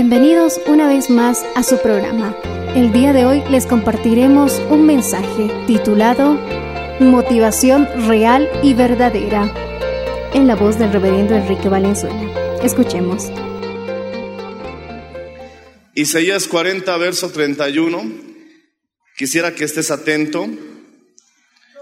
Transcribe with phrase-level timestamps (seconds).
[0.00, 2.32] Bienvenidos una vez más a su programa.
[2.76, 6.34] El día de hoy les compartiremos un mensaje titulado
[7.00, 9.52] Motivación real y verdadera
[10.34, 12.60] en la voz del reverendo Enrique Valenzuela.
[12.62, 13.24] Escuchemos.
[15.96, 18.00] Isaías 40, verso 31.
[19.16, 20.46] Quisiera que estés atento.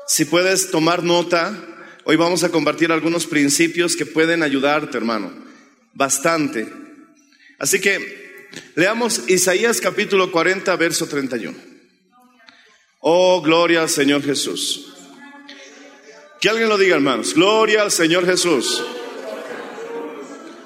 [0.09, 1.55] Si puedes tomar nota,
[2.05, 5.31] hoy vamos a compartir algunos principios que pueden ayudarte, hermano.
[5.93, 6.86] Bastante.
[7.59, 11.57] Así que leamos Isaías capítulo 40, verso 31.
[13.01, 14.93] Oh, gloria al Señor Jesús.
[16.41, 17.35] Que alguien lo diga, hermanos.
[17.35, 18.83] Gloria al Señor Jesús.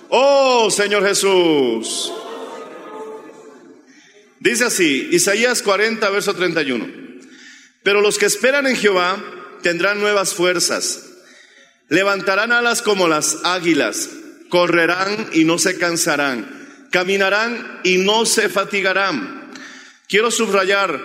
[0.08, 2.12] Oh, Señor Jesús.
[4.40, 6.88] Dice así, Isaías 40, verso 31.
[7.82, 9.22] Pero los que esperan en Jehová
[9.62, 11.04] tendrán nuevas fuerzas.
[11.88, 14.10] Levantarán alas como las águilas.
[14.48, 16.59] Correrán y no se cansarán.
[16.90, 19.50] Caminarán y no se fatigarán.
[20.08, 21.00] Quiero subrayar,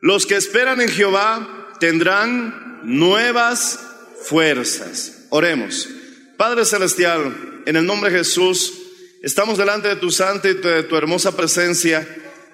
[0.00, 3.80] los que esperan en Jehová tendrán nuevas
[4.24, 5.26] fuerzas.
[5.30, 5.88] Oremos.
[6.36, 8.74] Padre Celestial, en el nombre de Jesús,
[9.22, 12.06] estamos delante de tu santa y de tu hermosa presencia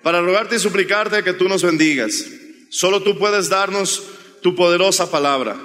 [0.03, 2.25] para rogarte y suplicarte que tú nos bendigas.
[2.71, 4.05] Solo tú puedes darnos
[4.41, 5.57] tu poderosa palabra.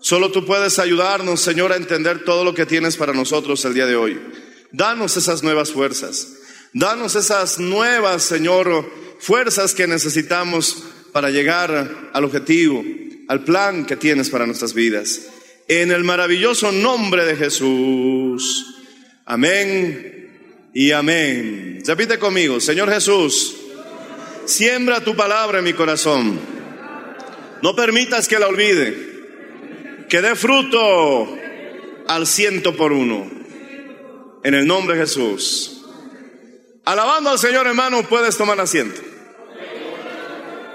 [0.00, 3.86] Solo tú puedes ayudarnos, Señor, a entender todo lo que tienes para nosotros el día
[3.86, 4.20] de hoy.
[4.72, 6.28] Danos esas nuevas fuerzas.
[6.72, 8.88] Danos esas nuevas, Señor,
[9.18, 12.84] fuerzas que necesitamos para llegar al objetivo,
[13.28, 15.22] al plan que tienes para nuestras vidas.
[15.66, 18.76] En el maravilloso nombre de Jesús.
[19.24, 21.82] Amén y amén.
[21.84, 23.56] Repite conmigo, Señor Jesús,
[24.44, 26.38] siembra tu palabra en mi corazón.
[27.62, 29.10] No permitas que la olvide.
[30.08, 31.36] Que dé fruto
[32.08, 33.39] al ciento por uno.
[34.42, 35.82] En el nombre de Jesús.
[36.84, 39.00] Alabando al Señor, hermano, puedes tomar asiento.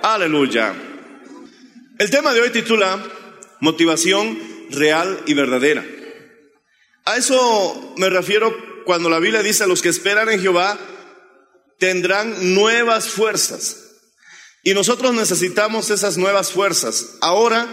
[0.01, 0.73] Aleluya.
[1.97, 3.03] El tema de hoy titula
[3.59, 4.39] Motivación
[4.69, 5.83] real y verdadera.
[7.05, 8.55] A eso me refiero
[8.85, 10.77] cuando la Biblia dice los que esperan en Jehová
[11.79, 13.77] tendrán nuevas fuerzas.
[14.63, 17.67] Y nosotros necesitamos esas nuevas fuerzas, ahora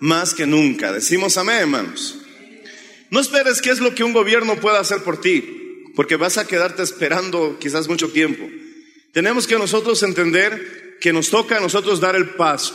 [0.00, 0.92] más que nunca.
[0.92, 2.21] Decimos amén, hermanos.
[3.12, 6.46] No esperes qué es lo que un gobierno pueda hacer por ti, porque vas a
[6.46, 8.48] quedarte esperando quizás mucho tiempo.
[9.12, 12.74] Tenemos que nosotros entender que nos toca a nosotros dar el paso,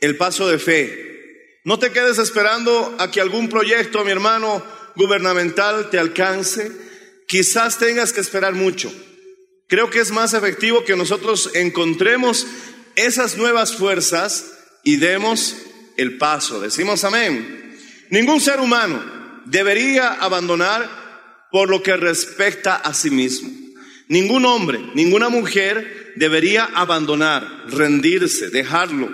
[0.00, 1.60] el paso de fe.
[1.62, 4.60] No te quedes esperando a que algún proyecto, mi hermano,
[4.96, 6.72] gubernamental te alcance.
[7.28, 8.92] Quizás tengas que esperar mucho.
[9.68, 12.44] Creo que es más efectivo que nosotros encontremos
[12.96, 14.50] esas nuevas fuerzas
[14.82, 15.54] y demos
[15.96, 16.60] el paso.
[16.60, 17.78] Decimos amén.
[18.10, 19.13] Ningún ser humano
[19.44, 20.88] debería abandonar
[21.50, 23.50] por lo que respecta a sí mismo.
[24.08, 29.08] Ningún hombre, ninguna mujer debería abandonar, rendirse, dejarlo,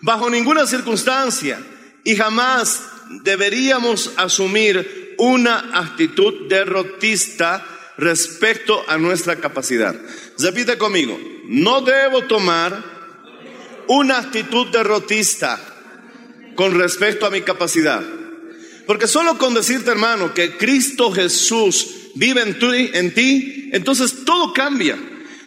[0.00, 1.58] bajo ninguna circunstancia.
[2.04, 2.82] Y jamás
[3.22, 7.64] deberíamos asumir una actitud derrotista
[7.96, 9.94] respecto a nuestra capacidad.
[10.38, 12.82] Repite conmigo, no debo tomar
[13.86, 15.60] una actitud derrotista
[16.54, 18.02] con respecto a mi capacidad.
[18.86, 24.52] Porque solo con decirte, hermano, que Cristo Jesús vive en ti, en ti, entonces todo
[24.52, 24.98] cambia.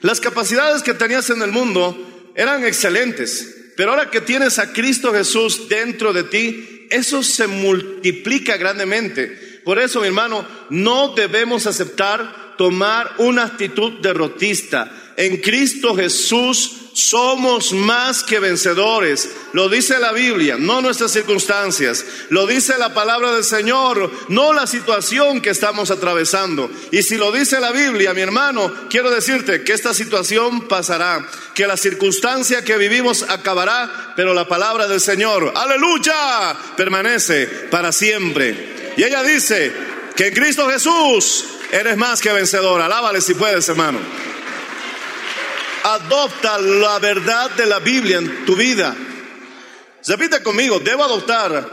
[0.02, 5.14] Las capacidades que tenías en el mundo eran excelentes, Pero ahora que tienes a Cristo
[5.14, 9.62] Jesús dentro de ti, eso se multiplica grandemente.
[9.64, 15.14] Por eso, mi hermano, no debemos aceptar tomar una actitud derrotista.
[15.16, 19.30] En Cristo Jesús somos más que vencedores.
[19.54, 22.04] Lo dice la Biblia, no nuestras circunstancias.
[22.30, 26.72] Lo dice la palabra del Señor, no la situación que estamos atravesando.
[26.92, 31.24] Y si lo dice la Biblia, mi hermano, quiero decirte que esta situación pasará,
[31.54, 38.96] que la circunstancia que vivimos acabará, pero la palabra del Señor, aleluya, permanece para siempre.
[38.98, 39.72] Y ella dice
[40.16, 42.82] que en Cristo Jesús eres más que vencedor.
[42.82, 44.00] Alábale si puedes, hermano.
[45.84, 48.96] Adopta la verdad de la Biblia en tu vida.
[50.06, 51.70] Repite conmigo, debo adoptar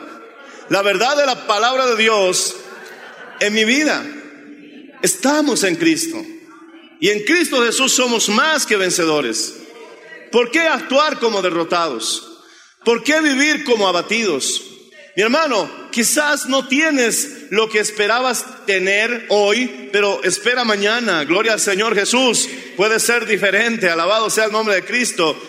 [0.69, 2.57] la verdad de la palabra de Dios
[3.41, 4.05] en mi vida.
[5.03, 6.25] Estamos en Cristo.
[7.01, 9.55] Y en Cristo Jesús somos más que vencedores.
[10.33, 12.41] ¿Por qué actuar como derrotados?
[12.85, 14.63] ¿Por qué vivir como abatidos?
[15.17, 21.25] Mi hermano, quizás no tienes lo que esperabas tener hoy, pero espera mañana.
[21.25, 22.49] Gloria al Señor Jesús.
[22.77, 23.89] Puede ser diferente.
[23.89, 25.41] Alabado sea el nombre de Cristo.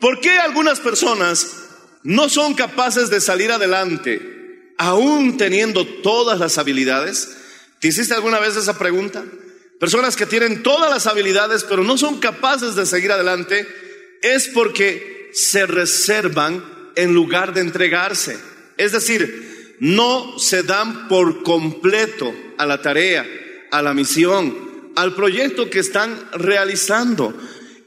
[0.00, 1.58] ¿Por qué algunas personas
[2.02, 7.36] no son capaces de salir adelante, aún teniendo todas las habilidades?
[7.78, 9.22] ¿Te hiciste alguna vez esa pregunta?
[9.78, 13.66] Personas que tienen todas las habilidades, pero no son capaces de seguir adelante,
[14.22, 18.38] es porque se reservan en lugar de entregarse.
[18.76, 23.26] Es decir, no se dan por completo a la tarea,
[23.70, 27.34] a la misión, al proyecto que están realizando.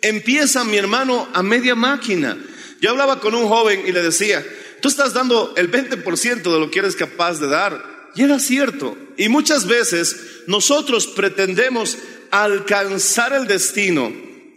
[0.01, 2.38] Empieza mi hermano a media máquina.
[2.81, 4.44] Yo hablaba con un joven y le decía,
[4.81, 8.12] tú estás dando el 20% de lo que eres capaz de dar.
[8.16, 8.98] Y era cierto.
[9.18, 11.98] Y muchas veces nosotros pretendemos
[12.31, 14.12] alcanzar el destino,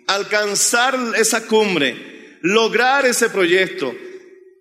[0.06, 3.94] alcanzar esa cumbre, lograr ese proyecto,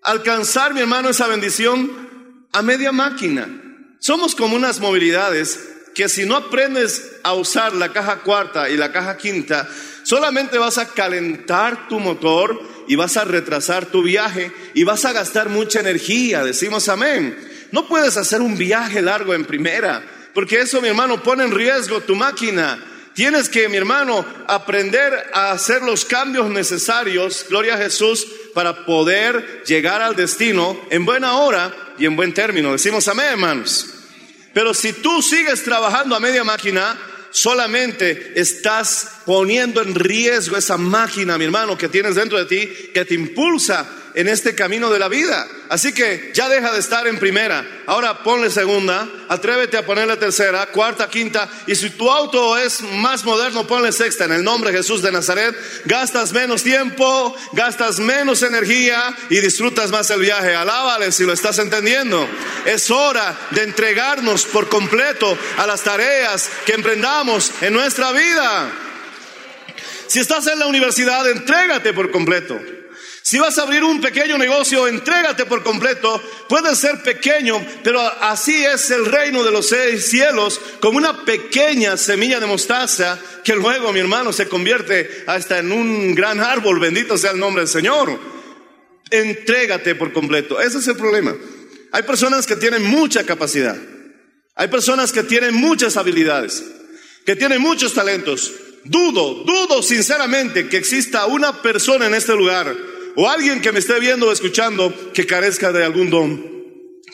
[0.06, 3.50] alcanzar, mi hermano, esa bendición a media máquina.
[4.00, 5.60] Somos como unas movilidades
[5.96, 9.68] que si no aprendes a usar la caja cuarta y la caja quinta,
[10.04, 15.14] solamente vas a calentar tu motor y vas a retrasar tu viaje y vas a
[15.14, 16.44] gastar mucha energía.
[16.44, 17.36] Decimos amén.
[17.72, 20.04] No puedes hacer un viaje largo en primera,
[20.34, 22.84] porque eso, mi hermano, pone en riesgo tu máquina.
[23.16, 29.64] Tienes que, mi hermano, aprender a hacer los cambios necesarios, gloria a Jesús, para poder
[29.68, 32.72] llegar al destino en buena hora y en buen término.
[32.72, 33.88] Decimos amén, hermanos.
[34.54, 36.98] Pero si tú sigues trabajando a media máquina,
[37.32, 43.04] solamente estás poniendo en riesgo esa máquina, mi hermano, que tienes dentro de ti, que
[43.04, 45.48] te impulsa en este camino de la vida.
[45.70, 47.66] Así que ya deja de estar en primera.
[47.86, 51.50] Ahora ponle segunda, atrévete a ponerle tercera, cuarta, quinta.
[51.68, 54.26] Y si tu auto es más moderno, ponle sexta.
[54.26, 59.92] En el nombre de Jesús de Nazaret, gastas menos tiempo, gastas menos energía y disfrutas
[59.92, 60.56] más el viaje.
[60.56, 62.28] Alábale si lo estás entendiendo.
[62.66, 68.72] Es hora de entregarnos por completo a las tareas que emprendamos en nuestra vida.
[70.08, 72.58] Si estás en la universidad, entrégate por completo.
[73.26, 76.22] Si vas a abrir un pequeño negocio, entrégate por completo.
[76.48, 81.98] Puede ser pequeño, pero así es el reino de los seis cielos, como una pequeña
[81.98, 86.80] semilla de mostaza que luego, mi hermano, se convierte hasta en un gran árbol.
[86.80, 88.20] Bendito sea el nombre del Señor.
[89.10, 90.62] Entrégate por completo.
[90.62, 91.36] Ese es el problema.
[91.94, 93.76] Hay personas que tienen mucha capacidad.
[94.54, 96.64] Hay personas que tienen muchas habilidades,
[97.26, 98.54] que tienen muchos talentos.
[98.84, 104.00] Dudo, dudo sinceramente que exista una persona en este lugar o alguien que me esté
[104.00, 106.44] viendo o escuchando que carezca de algún don,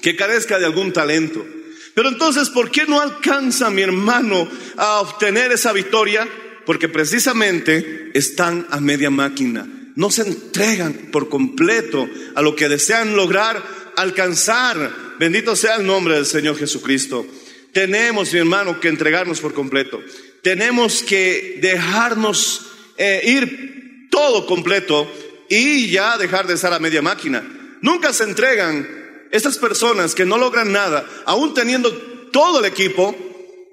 [0.02, 1.46] que carezca de algún talento.
[1.94, 6.28] Pero entonces, ¿por qué no alcanza mi hermano a obtener esa victoria?
[6.66, 9.68] Porque precisamente están a media máquina.
[9.96, 13.62] No se entregan por completo a lo que desean lograr,
[13.98, 15.16] alcanzar.
[15.20, 17.28] Bendito sea el nombre del Señor Jesucristo.
[17.74, 20.02] Tenemos, mi hermano, que entregarnos por completo.
[20.42, 22.68] Tenemos que dejarnos
[22.98, 25.12] eh, ir todo completo
[25.52, 27.44] y ya dejar de estar a media máquina.
[27.82, 28.88] Nunca se entregan
[29.32, 31.92] estas personas que no logran nada, aún teniendo
[32.32, 33.14] todo el equipo,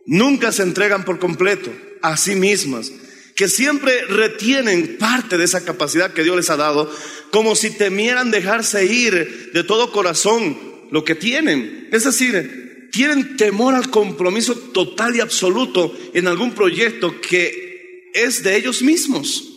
[0.05, 1.71] nunca se entregan por completo
[2.03, 2.91] a sí mismas,
[3.37, 6.93] que siempre retienen parte de esa capacidad que Dios les ha dado,
[7.31, 10.59] como si temieran dejarse ir de todo corazón
[10.91, 11.89] lo que tienen.
[11.93, 18.57] Es decir, tienen temor al compromiso total y absoluto en algún proyecto que es de
[18.57, 19.48] ellos mismos.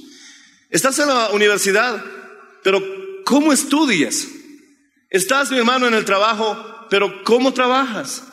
[0.71, 2.01] Estás en la universidad,
[2.63, 2.81] pero
[3.25, 4.25] ¿cómo estudias?
[5.09, 8.23] Estás, mi hermano, en el trabajo, pero ¿cómo trabajas?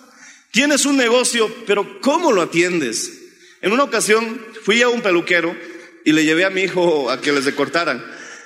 [0.52, 3.12] Tienes un negocio, pero ¿cómo lo atiendes?
[3.60, 5.56] En una ocasión fui a un peluquero
[6.04, 8.04] y le llevé a mi hijo a que les decortaran.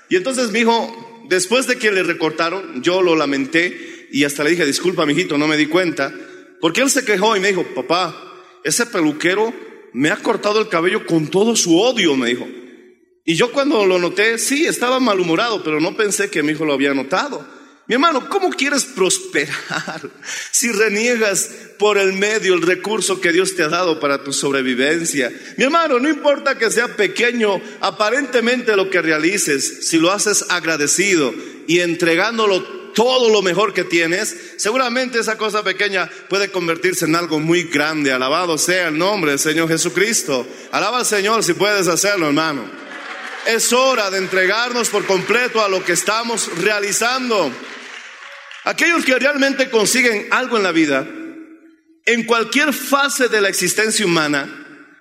[0.08, 4.50] Y entonces mi hijo, después de que le recortaron, yo lo lamenté y hasta le
[4.52, 6.14] dije, disculpa, mijito, no me di cuenta.
[6.62, 8.16] Porque él se quejó y me dijo, papá,
[8.64, 9.52] ese peluquero
[9.92, 12.48] me ha cortado el cabello con todo su odio, me dijo.
[13.24, 16.72] Y yo cuando lo noté, sí, estaba malhumorado, pero no pensé que mi hijo lo
[16.72, 17.46] había notado.
[17.86, 20.00] Mi hermano, ¿cómo quieres prosperar
[20.50, 25.32] si reniegas por el medio el recurso que Dios te ha dado para tu sobrevivencia?
[25.56, 31.34] Mi hermano, no importa que sea pequeño aparentemente lo que realices, si lo haces agradecido
[31.66, 32.62] y entregándolo
[32.94, 38.12] todo lo mejor que tienes, seguramente esa cosa pequeña puede convertirse en algo muy grande.
[38.12, 40.46] Alabado sea el nombre del Señor Jesucristo.
[40.70, 42.82] Alaba al Señor si puedes hacerlo, hermano.
[43.46, 47.52] Es hora de entregarnos por completo a lo que estamos realizando.
[48.64, 51.06] Aquellos que realmente consiguen algo en la vida,
[52.06, 54.48] en cualquier fase de la existencia humana,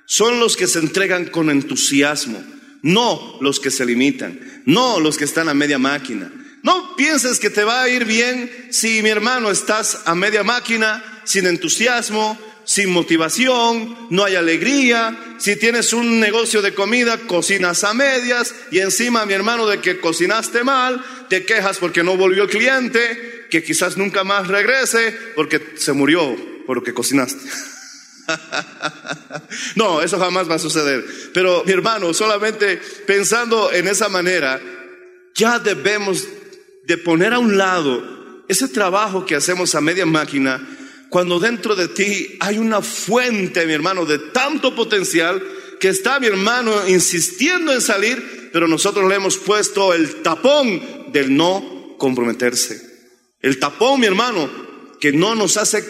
[0.06, 2.44] son los que se entregan con entusiasmo,
[2.82, 6.32] no los que se limitan, no los que están a media máquina.
[6.64, 11.22] No pienses que te va a ir bien si mi hermano estás a media máquina,
[11.26, 15.36] sin entusiasmo, sin motivación, no hay alegría.
[15.38, 20.00] Si tienes un negocio de comida, cocinas a medias y encima mi hermano de que
[20.00, 25.74] cocinaste mal, te quejas porque no volvió el cliente, que quizás nunca más regrese porque
[25.76, 27.42] se murió por lo que cocinaste.
[29.76, 31.04] no, eso jamás va a suceder.
[31.34, 34.62] Pero mi hermano, solamente pensando en esa manera,
[35.36, 36.28] ya debemos
[36.86, 40.66] de poner a un lado ese trabajo que hacemos a media máquina
[41.12, 45.46] cuando dentro de ti hay una fuente, mi hermano, de tanto potencial
[45.78, 51.36] que está mi hermano insistiendo en salir, pero nosotros le hemos puesto el tapón del
[51.36, 52.82] no comprometerse.
[53.42, 54.50] El tapón, mi hermano,
[55.02, 55.84] que no nos hace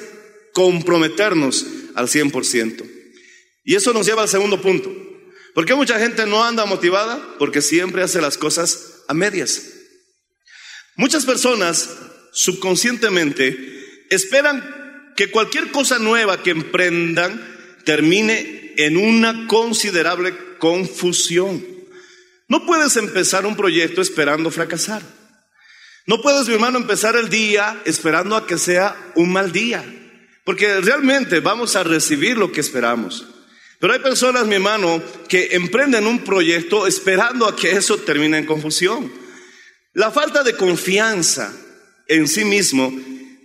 [0.53, 2.83] comprometernos al 100%.
[3.63, 4.91] Y eso nos lleva al segundo punto.
[5.53, 7.35] ¿Por qué mucha gente no anda motivada?
[7.37, 9.61] Porque siempre hace las cosas a medias.
[10.95, 11.91] Muchas personas
[12.31, 14.80] subconscientemente esperan
[15.21, 17.39] que cualquier cosa nueva que emprendan
[17.85, 21.63] termine en una considerable confusión.
[22.47, 25.03] No puedes empezar un proyecto esperando fracasar.
[26.07, 29.85] No puedes, mi hermano, empezar el día esperando a que sea un mal día,
[30.43, 33.23] porque realmente vamos a recibir lo que esperamos.
[33.79, 38.47] Pero hay personas, mi hermano, que emprenden un proyecto esperando a que eso termine en
[38.47, 39.13] confusión.
[39.93, 41.53] La falta de confianza
[42.07, 42.91] en sí mismo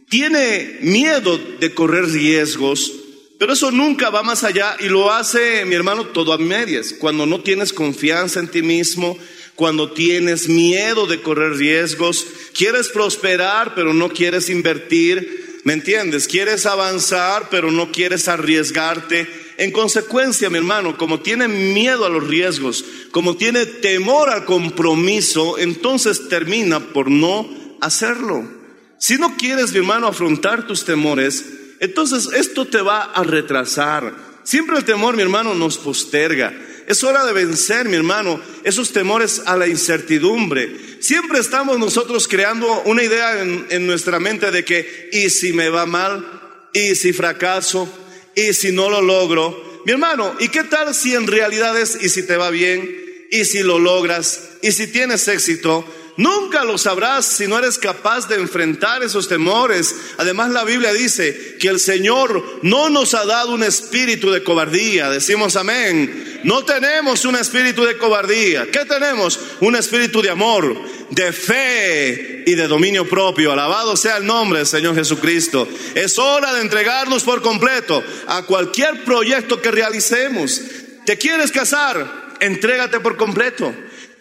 [0.09, 2.93] tiene miedo de correr riesgos,
[3.39, 6.95] pero eso nunca va más allá y lo hace, mi hermano, todo a medias.
[6.99, 9.19] Cuando no tienes confianza en ti mismo,
[9.57, 16.29] cuando tienes miedo de correr riesgos, quieres prosperar, pero no quieres invertir, ¿me entiendes?
[16.29, 19.27] Quieres avanzar, pero no quieres arriesgarte.
[19.59, 25.59] En consecuencia, mi hermano, como tiene miedo a los riesgos, como tiene temor al compromiso,
[25.59, 27.49] entonces termina por no
[27.81, 28.56] hacerlo.
[28.99, 31.45] Si no quieres, mi hermano, afrontar tus temores,
[31.81, 34.15] entonces esto te va a retrasar.
[34.43, 36.55] Siempre el temor, mi hermano, nos posterga.
[36.87, 40.71] Es hora de vencer, mi hermano, esos temores a la incertidumbre.
[41.01, 45.85] Siempre estamos nosotros creando una idea en, nuestra mente de que, ¿y si me va
[45.85, 46.25] mal?
[46.73, 47.93] ¿Y si fracaso?
[48.37, 49.83] ¿Y si no lo logro?
[49.85, 53.05] Mi hermano, ¿y qué tal si en realidad es y si te va bien?
[53.33, 54.51] ¿Y si lo logras?
[54.63, 55.85] ¿Y si tienes éxito?
[56.17, 59.95] Nunca lo sabrás si no eres capaz de enfrentar esos temores.
[60.17, 65.11] Además la Biblia dice que el Señor no nos ha dado un espíritu de cobardía.
[65.11, 66.41] Decimos amén.
[66.45, 68.67] No tenemos un espíritu de cobardía.
[68.71, 69.39] ¿Qué tenemos?
[69.61, 70.75] Un espíritu de amor,
[71.11, 73.53] de fe y de dominio propio.
[73.53, 75.69] Alabado sea el nombre del Señor Jesucristo.
[75.95, 80.63] Es hora de entregarnos por completo a cualquier proyecto que realicemos.
[81.05, 82.27] ¿Te quieres casar?
[82.41, 83.75] Entrégate por completo.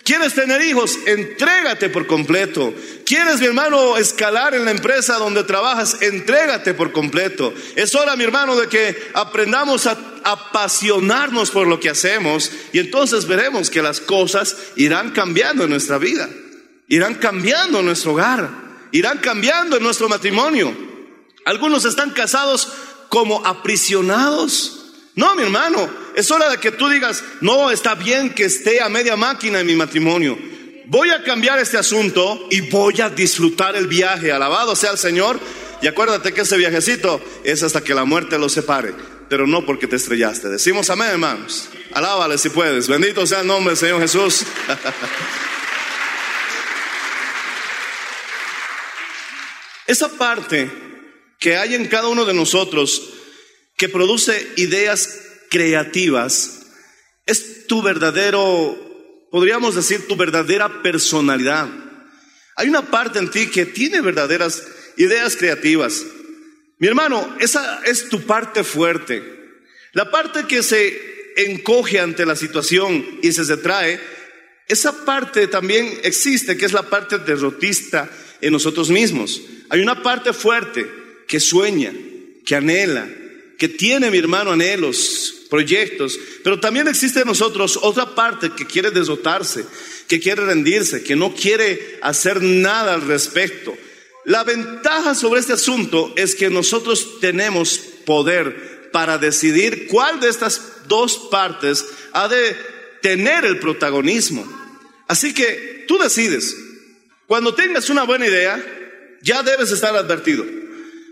[0.06, 1.00] ¿Quieres tener hijos?
[1.08, 2.76] Entrégate por completo.
[3.08, 6.00] ¿Quieres, mi hermano, escalar en la empresa donde trabajas?
[6.00, 7.52] Entrégate por completo.
[7.76, 13.26] Es hora, mi hermano, de que aprendamos a apasionarnos por lo que hacemos y entonces
[13.26, 16.30] veremos que las cosas irán cambiando en nuestra vida,
[16.88, 18.48] irán cambiando en nuestro hogar,
[18.92, 20.72] irán cambiando en nuestro matrimonio.
[21.46, 22.72] Algunos están casados
[23.10, 24.75] como aprisionados.
[25.16, 28.90] No, mi hermano, es hora de que tú digas, no, está bien que esté a
[28.90, 30.38] media máquina en mi matrimonio.
[30.88, 34.32] Voy a cambiar este asunto y voy a disfrutar el viaje.
[34.32, 35.40] Alabado sea el Señor.
[35.82, 38.94] Y acuérdate que ese viajecito es hasta que la muerte los separe,
[39.30, 40.50] pero no porque te estrellaste.
[40.50, 41.70] Decimos amén, hermanos.
[41.94, 42.88] Alábale si puedes.
[42.88, 44.44] Bendito sea el nombre del Señor Jesús.
[49.88, 50.70] Esa parte
[51.40, 53.14] que hay en cada uno de nosotros
[53.78, 56.62] que produce ideas creativas,
[57.26, 58.86] es tu verdadero
[59.36, 61.68] podríamos decir tu verdadera personalidad.
[62.56, 64.64] Hay una parte en ti que tiene verdaderas
[64.96, 66.06] ideas creativas.
[66.80, 69.22] Mi hermano, esa es tu parte fuerte.
[69.92, 74.00] La parte que se encoge ante la situación y se detrae,
[74.70, 79.42] esa parte también existe, que es la parte derrotista en nosotros mismos.
[79.70, 80.90] Hay una parte fuerte
[81.28, 81.92] que sueña,
[82.46, 83.06] que anhela,
[83.58, 88.92] que tiene, mi hermano, anhelos, proyectos, pero también existe en nosotros otra parte que quiere
[88.92, 89.66] desdotarse,
[90.08, 93.76] que quiere rendirse, que no quiere hacer nada al respecto.
[94.26, 100.88] La ventaja sobre este asunto es que nosotros tenemos poder para decidir cuál de estas
[100.88, 102.56] dos partes ha de
[103.02, 104.46] tener el protagonismo.
[105.08, 106.56] Así que tú decides.
[107.28, 108.64] Cuando tengas una buena idea,
[109.22, 110.46] ya debes estar advertido.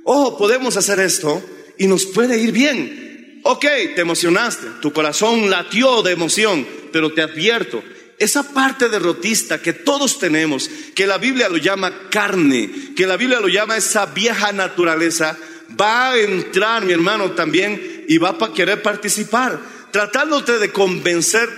[0.03, 1.43] Oh, podemos hacer esto
[1.77, 3.41] y nos puede ir bien.
[3.43, 3.65] Ok,
[3.95, 7.83] te emocionaste, tu corazón latió de emoción, pero te advierto,
[8.17, 13.41] esa parte derrotista que todos tenemos, que la Biblia lo llama carne, que la Biblia
[13.41, 15.37] lo llama esa vieja naturaleza,
[15.79, 19.59] va a entrar, mi hermano, también y va a querer participar,
[19.91, 21.49] tratándote de convencer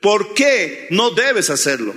[0.00, 1.94] por qué no debes hacerlo.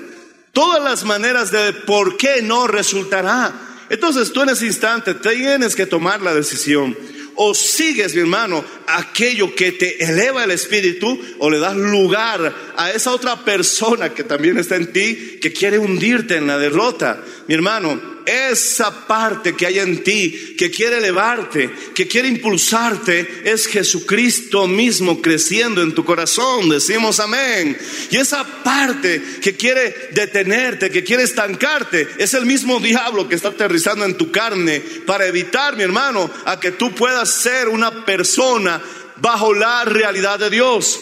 [0.52, 3.54] Todas las maneras de por qué no resultará.
[3.90, 6.98] Entonces tú en ese instante tienes que tomar la decisión
[7.36, 12.92] o sigues, mi hermano, aquello que te eleva el espíritu o le das lugar a
[12.92, 17.24] esa otra persona que también está en ti que quiere hundirte en la derrota.
[17.48, 23.68] Mi hermano, esa parte que hay en ti, que quiere elevarte, que quiere impulsarte, es
[23.68, 26.70] Jesucristo mismo creciendo en tu corazón.
[26.70, 27.78] Decimos amén.
[28.10, 33.50] Y esa parte que quiere detenerte, que quiere estancarte, es el mismo diablo que está
[33.50, 38.82] aterrizando en tu carne para evitar, mi hermano, a que tú puedas ser una persona
[39.18, 41.00] bajo la realidad de Dios.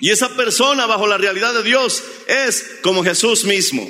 [0.00, 3.88] Y esa persona bajo la realidad de Dios es como Jesús mismo.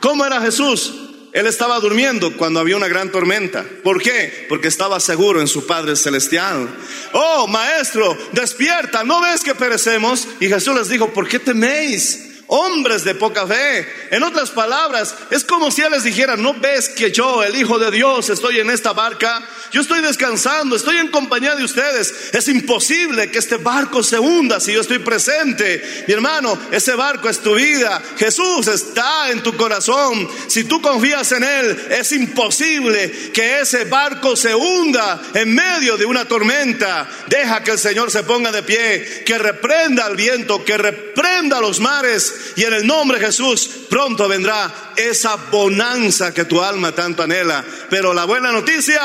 [0.00, 1.07] ¿Cómo era Jesús?
[1.38, 3.64] Él estaba durmiendo cuando había una gran tormenta.
[3.84, 4.46] ¿Por qué?
[4.48, 6.68] Porque estaba seguro en su Padre Celestial.
[7.12, 10.26] Oh, maestro, despierta, ¿no ves que perecemos?
[10.40, 12.24] Y Jesús les dijo, ¿por qué teméis?
[12.48, 13.86] hombres de poca fe.
[14.10, 17.78] En otras palabras, es como si Él les dijera, ¿no ves que yo, el Hijo
[17.78, 19.46] de Dios, estoy en esta barca?
[19.72, 22.30] Yo estoy descansando, estoy en compañía de ustedes.
[22.32, 26.04] Es imposible que este barco se hunda si yo estoy presente.
[26.06, 28.02] Mi hermano, ese barco es tu vida.
[28.16, 30.28] Jesús está en tu corazón.
[30.48, 36.06] Si tú confías en Él, es imposible que ese barco se hunda en medio de
[36.06, 37.08] una tormenta.
[37.26, 41.80] Deja que el Señor se ponga de pie, que reprenda al viento, que reprenda los
[41.80, 47.22] mares y en el nombre de Jesús pronto vendrá esa bonanza que tu alma tanto
[47.22, 47.64] anhela.
[47.88, 49.00] Pero la buena noticia,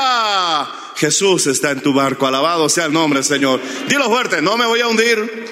[0.96, 2.26] Jesús está en tu barco.
[2.26, 3.60] Alabado sea el nombre Señor.
[3.88, 5.46] Dilo fuerte, no me voy a hundir.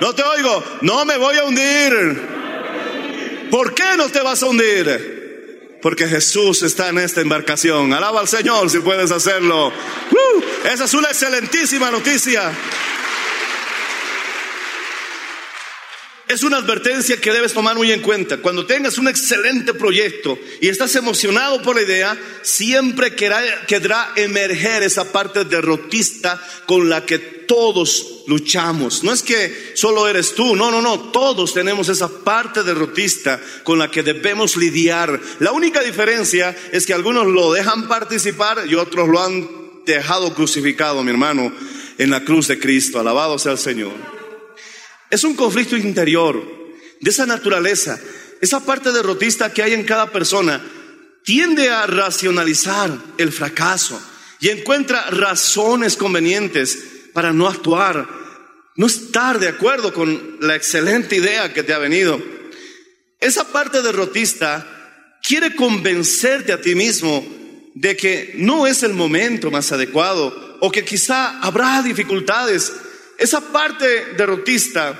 [0.00, 2.40] No te oigo, no me voy a hundir.
[3.50, 5.78] ¿Por qué no te vas a hundir?
[5.82, 7.92] Porque Jesús está en esta embarcación.
[7.92, 9.68] Alaba al Señor si puedes hacerlo.
[9.68, 10.68] ¡Uh!
[10.72, 12.52] esa es una excelentísima noticia.
[16.30, 18.36] Es una advertencia que debes tomar muy en cuenta.
[18.36, 25.10] Cuando tengas un excelente proyecto y estás emocionado por la idea, siempre quedará, emerger esa
[25.10, 29.02] parte derrotista con la que todos luchamos.
[29.02, 33.80] No es que solo eres tú, no, no, no, todos tenemos esa parte derrotista con
[33.80, 35.20] la que debemos lidiar.
[35.40, 39.50] La única diferencia es que algunos lo dejan participar y otros lo han
[39.84, 41.52] dejado crucificado, mi hermano,
[41.98, 43.00] en la cruz de Cristo.
[43.00, 44.19] Alabado sea el Señor.
[45.10, 46.40] Es un conflicto interior
[47.00, 47.98] de esa naturaleza.
[48.40, 50.64] Esa parte derrotista que hay en cada persona
[51.24, 54.00] tiende a racionalizar el fracaso
[54.40, 56.78] y encuentra razones convenientes
[57.12, 58.08] para no actuar,
[58.76, 62.22] no estar de acuerdo con la excelente idea que te ha venido.
[63.18, 67.26] Esa parte derrotista quiere convencerte a ti mismo
[67.74, 72.72] de que no es el momento más adecuado o que quizá habrá dificultades
[73.20, 74.98] esa parte derrotista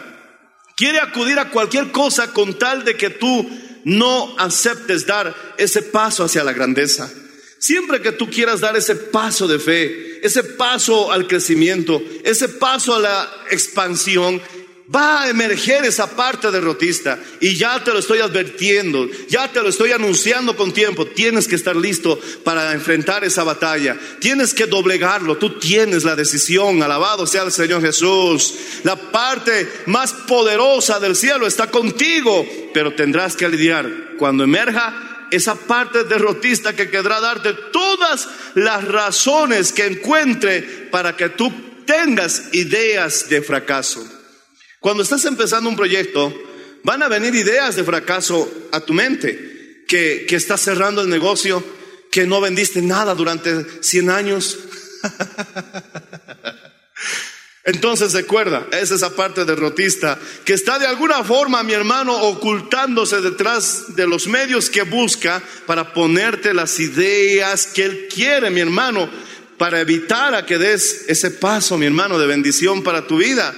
[0.76, 3.50] quiere acudir a cualquier cosa con tal de que tú
[3.84, 7.10] no aceptes dar ese paso hacia la grandeza.
[7.58, 12.94] Siempre que tú quieras dar ese paso de fe, ese paso al crecimiento, ese paso
[12.94, 14.40] a la expansión,
[14.94, 17.18] va a emerger esa parte derrotista.
[17.40, 21.06] Y ya te lo estoy advirtiendo, ya te lo estoy anunciando con tiempo.
[21.06, 23.96] Tienes que estar listo para enfrentar esa batalla.
[24.18, 25.36] Tienes que doblegarlo.
[25.36, 26.82] Tú tienes la decisión.
[26.82, 28.54] Alabado sea el Señor Jesús.
[28.82, 35.54] La parte más poderosa del cielo está contigo, pero tendrás que lidiar cuando emerja esa
[35.54, 41.52] parte derrotista que querrá darte todas las razones que encuentre para que tú
[41.86, 44.19] tengas ideas de fracaso.
[44.80, 46.34] Cuando estás empezando un proyecto,
[46.84, 51.62] van a venir ideas de fracaso a tu mente, que, que estás cerrando el negocio,
[52.10, 54.58] que no vendiste nada durante 100 años.
[57.64, 63.94] Entonces recuerda, es esa parte derrotista que está de alguna forma, mi hermano, ocultándose detrás
[63.94, 69.10] de los medios que busca para ponerte las ideas que él quiere, mi hermano,
[69.58, 73.54] para evitar a que des ese paso, mi hermano, de bendición para tu vida.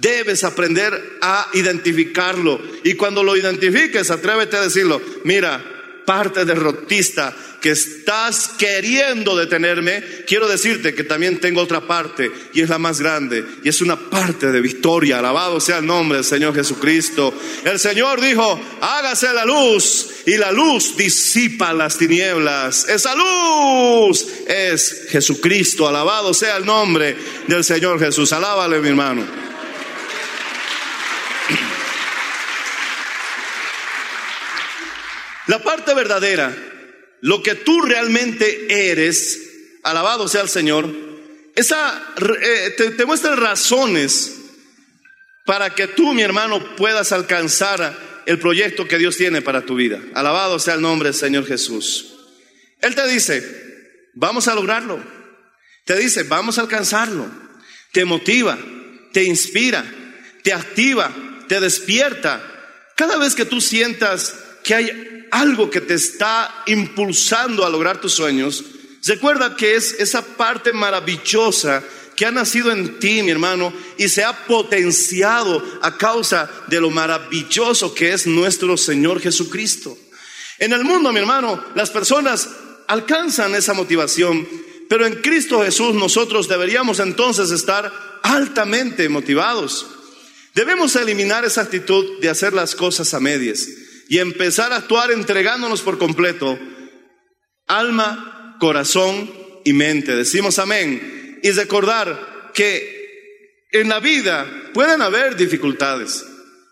[0.00, 2.60] Debes aprender a identificarlo.
[2.84, 10.46] Y cuando lo identifiques, atrévete a decirlo, mira, parte derrotista que estás queriendo detenerme, quiero
[10.46, 14.52] decirte que también tengo otra parte y es la más grande y es una parte
[14.52, 15.18] de victoria.
[15.18, 17.34] Alabado sea el nombre del Señor Jesucristo.
[17.64, 22.88] El Señor dijo, hágase la luz y la luz disipa las tinieblas.
[22.88, 25.88] Esa luz es Jesucristo.
[25.88, 27.16] Alabado sea el nombre
[27.48, 28.32] del Señor Jesús.
[28.32, 29.45] Alábale mi hermano.
[35.46, 36.54] La parte verdadera,
[37.20, 39.40] lo que tú realmente eres,
[39.82, 40.92] alabado sea el Señor,
[41.54, 44.36] esa eh, te, te muestra razones
[45.44, 50.00] para que tú, mi hermano, puedas alcanzar el proyecto que Dios tiene para tu vida.
[50.14, 52.14] Alabado sea el nombre del Señor Jesús.
[52.82, 55.02] Él te dice, vamos a lograrlo.
[55.84, 57.30] Te dice, vamos a alcanzarlo.
[57.92, 58.58] Te motiva,
[59.12, 59.84] te inspira,
[60.42, 61.14] te activa,
[61.48, 62.42] te despierta.
[62.96, 68.12] Cada vez que tú sientas que hay algo que te está impulsando a lograr tus
[68.12, 68.64] sueños,
[69.04, 71.82] recuerda que es esa parte maravillosa
[72.14, 76.90] que ha nacido en ti, mi hermano, y se ha potenciado a causa de lo
[76.90, 79.96] maravilloso que es nuestro Señor Jesucristo.
[80.58, 82.48] En el mundo, mi hermano, las personas
[82.86, 84.48] alcanzan esa motivación,
[84.88, 89.86] pero en Cristo Jesús nosotros deberíamos entonces estar altamente motivados.
[90.54, 93.68] Debemos eliminar esa actitud de hacer las cosas a medias
[94.08, 96.58] y empezar a actuar entregándonos por completo,
[97.66, 99.30] alma, corazón
[99.64, 100.14] y mente.
[100.14, 101.40] Decimos amén.
[101.42, 106.24] Y recordar que en la vida pueden haber dificultades,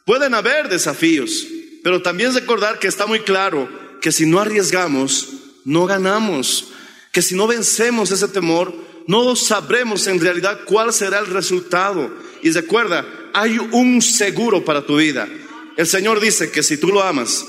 [0.06, 1.46] pueden haber desafíos,
[1.82, 3.68] pero también recordar que está muy claro
[4.00, 5.28] que si no arriesgamos,
[5.64, 6.68] no ganamos,
[7.12, 8.74] que si no vencemos ese temor,
[9.06, 12.10] no sabremos en realidad cuál será el resultado.
[12.42, 15.28] Y recuerda, hay un seguro para tu vida.
[15.76, 17.44] El Señor dice que si tú lo amas,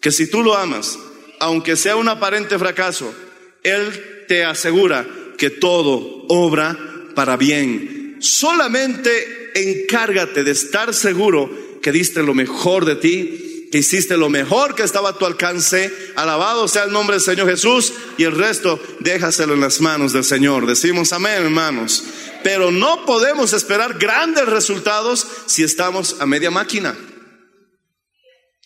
[0.00, 0.98] que si tú lo amas,
[1.40, 3.14] aunque sea un aparente fracaso,
[3.62, 5.06] Él te asegura
[5.38, 6.78] que todo obra
[7.14, 8.16] para bien.
[8.20, 11.50] Solamente encárgate de estar seguro
[11.82, 15.92] que diste lo mejor de ti, que hiciste lo mejor que estaba a tu alcance.
[16.14, 20.24] Alabado sea el nombre del Señor Jesús y el resto déjaselo en las manos del
[20.24, 20.66] Señor.
[20.66, 22.04] Decimos amén, hermanos.
[22.44, 26.94] Pero no podemos esperar grandes resultados si estamos a media máquina.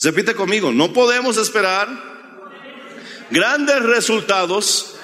[0.02, 1.88] Repite conmigo, no podemos esperar
[3.30, 4.94] grandes resultados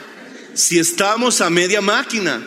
[0.55, 2.47] si estamos a media máquina.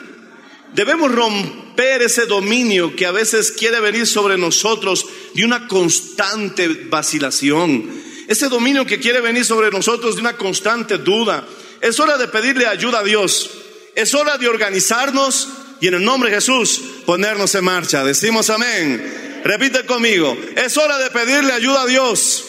[0.74, 7.90] Debemos romper ese dominio que a veces quiere venir sobre nosotros de una constante vacilación.
[8.28, 11.46] Ese dominio que quiere venir sobre nosotros de una constante duda.
[11.82, 13.50] Es hora de pedirle ayuda a Dios.
[13.96, 15.50] Es hora de organizarnos
[15.82, 18.04] y en el nombre de Jesús ponernos en marcha.
[18.04, 19.35] Decimos amén.
[19.46, 22.46] Repite conmigo, es hora de pedirle ayuda a Dios.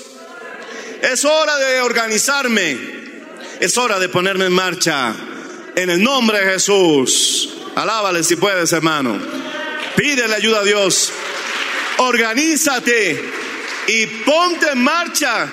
[1.02, 2.78] Es hora de organizarme.
[3.61, 5.14] Es hora de ponerme en marcha.
[5.74, 7.50] En el nombre de Jesús.
[7.74, 9.20] Alábale si puedes, hermano.
[9.94, 11.12] Pídele ayuda a Dios.
[11.98, 13.22] Organízate
[13.88, 15.52] y ponte en marcha.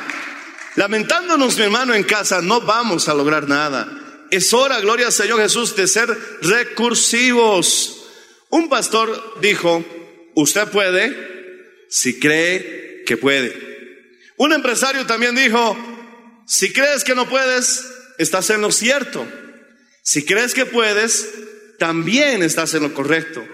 [0.76, 3.92] Lamentándonos, mi hermano, en casa, no vamos a lograr nada.
[4.32, 6.08] Es hora, gloria al Señor Jesús, de ser
[6.42, 8.06] recursivos.
[8.50, 9.84] Un pastor dijo,
[10.36, 11.33] usted puede,
[11.94, 13.54] si cree que puede.
[14.38, 15.78] Un empresario también dijo,
[16.48, 17.86] si crees que no puedes,
[18.18, 19.28] estás en lo cierto.
[20.02, 21.30] Si crees que puedes,
[21.78, 23.48] también estás en lo correcto.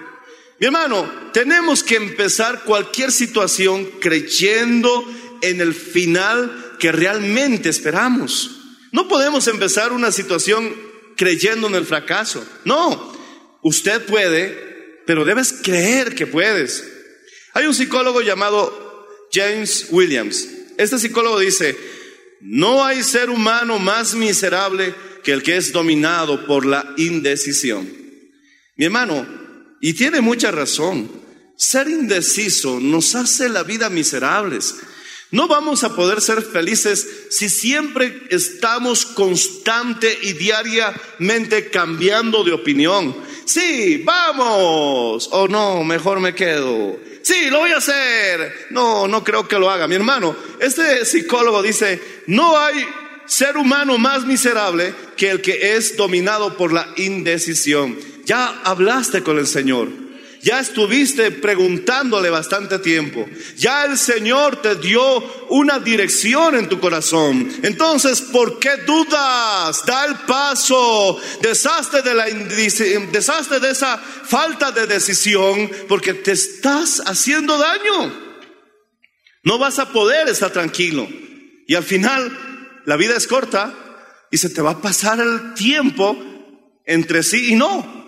[0.58, 5.04] Mi hermano, tenemos que empezar cualquier situación creyendo
[5.42, 8.52] en el final que realmente esperamos.
[8.94, 10.74] No podemos empezar una situación
[11.18, 12.48] creyendo en el fracaso.
[12.64, 13.14] No,
[13.64, 16.99] usted puede, pero debes creer que puedes.
[17.60, 20.48] Hay un psicólogo llamado James Williams.
[20.78, 21.78] Este psicólogo dice,
[22.40, 24.96] no hay ser humano más miserable
[25.26, 27.86] que el que es dominado por la indecisión.
[28.78, 29.28] Mi hermano,
[29.82, 31.12] y tiene mucha razón,
[31.58, 34.76] ser indeciso nos hace la vida miserables.
[35.32, 43.14] No vamos a poder ser felices si siempre estamos constante y diariamente cambiando de opinión.
[43.44, 47.10] Sí, vamos, o no, mejor me quedo.
[47.30, 48.70] Sí, lo voy a hacer.
[48.72, 49.88] No, no creo que lo haga.
[49.88, 52.84] Mi hermano, este psicólogo dice, no hay
[53.28, 58.00] ser humano más miserable que el que es dominado por la indecisión.
[58.26, 59.90] Ya hablaste con el Señor.
[60.42, 63.26] Ya estuviste preguntándole bastante tiempo.
[63.58, 67.52] Ya el Señor te dio una dirección en tu corazón.
[67.62, 69.86] Entonces, ¿por qué dudas?
[69.86, 71.20] Da el paso.
[71.42, 78.30] Deshazte de, la, deshazte de esa falta de decisión porque te estás haciendo daño.
[79.44, 81.08] No vas a poder estar tranquilo.
[81.68, 83.74] Y al final, la vida es corta
[84.32, 86.18] y se te va a pasar el tiempo
[86.86, 87.99] entre sí y no.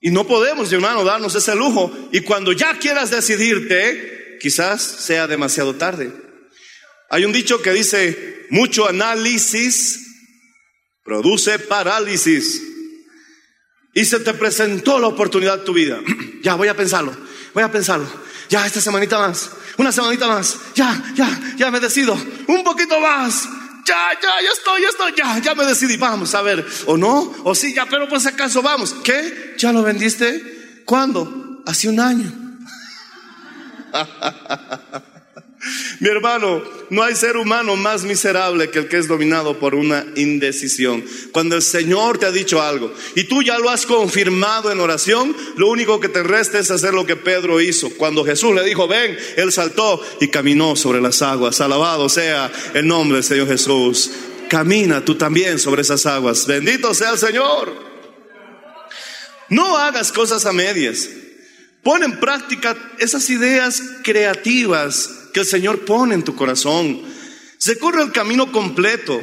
[0.00, 1.90] Y no podemos, hermano, darnos ese lujo.
[2.12, 6.12] Y cuando ya quieras decidirte, quizás sea demasiado tarde.
[7.10, 10.04] Hay un dicho que dice, mucho análisis
[11.02, 12.62] produce parálisis.
[13.94, 16.00] Y se te presentó la oportunidad de tu vida.
[16.42, 17.16] ya, voy a pensarlo,
[17.54, 18.06] voy a pensarlo.
[18.48, 20.56] Ya, esta semanita más, una semanita más.
[20.74, 22.16] Ya, ya, ya me decido.
[22.46, 23.48] Un poquito más
[23.88, 27.34] ya, ya, ya estoy, ya estoy, ya, ya me decidí, vamos a ver, o no,
[27.44, 28.94] o sí, ya, pero si acaso vamos.
[29.02, 29.54] ¿Qué?
[29.58, 30.82] ¿Ya lo vendiste?
[30.84, 31.62] ¿Cuándo?
[31.66, 32.32] Hace un año.
[36.00, 40.06] Mi hermano, no hay ser humano más miserable que el que es dominado por una
[40.14, 41.04] indecisión.
[41.32, 45.36] Cuando el Señor te ha dicho algo y tú ya lo has confirmado en oración,
[45.56, 47.90] lo único que te resta es hacer lo que Pedro hizo.
[47.90, 51.60] Cuando Jesús le dijo, ven, él saltó y caminó sobre las aguas.
[51.60, 54.10] Alabado sea el nombre del Señor Jesús.
[54.48, 56.46] Camina tú también sobre esas aguas.
[56.46, 57.74] Bendito sea el Señor.
[59.48, 61.08] No hagas cosas a medias.
[61.82, 67.02] Pon en práctica esas ideas creativas que el Señor pone en tu corazón.
[67.58, 69.20] Se corre el camino completo.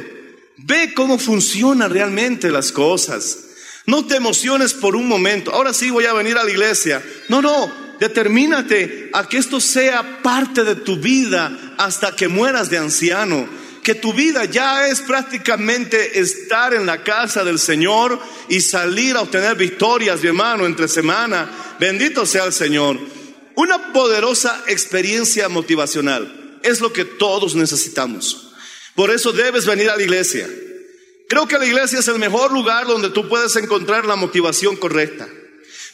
[0.58, 3.38] Ve cómo funcionan realmente las cosas.
[3.86, 5.52] No te emociones por un momento.
[5.52, 7.02] Ahora sí voy a venir a la iglesia.
[7.28, 7.86] No, no.
[8.00, 13.48] Determínate a que esto sea parte de tu vida hasta que mueras de anciano.
[13.82, 19.22] Que tu vida ya es prácticamente estar en la casa del Señor y salir a
[19.22, 21.48] obtener victorias, mi hermano, entre semana.
[21.78, 22.98] Bendito sea el Señor.
[23.56, 28.52] Una poderosa experiencia motivacional es lo que todos necesitamos.
[28.94, 30.48] Por eso debes venir a la iglesia.
[31.28, 35.26] Creo que la iglesia es el mejor lugar donde tú puedes encontrar la motivación correcta.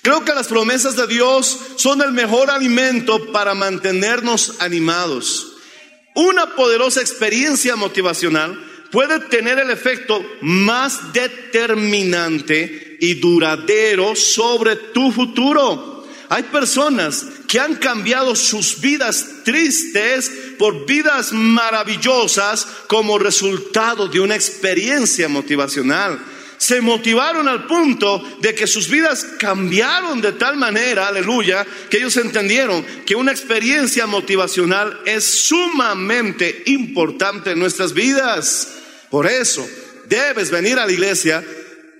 [0.03, 5.53] Creo que las promesas de Dios son el mejor alimento para mantenernos animados.
[6.17, 15.93] Una poderosa experiencia motivacional puede tener el efecto más determinante y duradero sobre tu futuro.
[16.29, 24.35] Hay personas que han cambiado sus vidas tristes por vidas maravillosas como resultado de una
[24.35, 26.19] experiencia motivacional.
[26.57, 32.17] Se motivaron al punto de que sus vidas cambiaron de tal manera, aleluya, que ellos
[32.17, 38.79] entendieron que una experiencia motivacional es sumamente importante en nuestras vidas.
[39.11, 39.69] Por eso,
[40.07, 41.45] debes venir a la iglesia,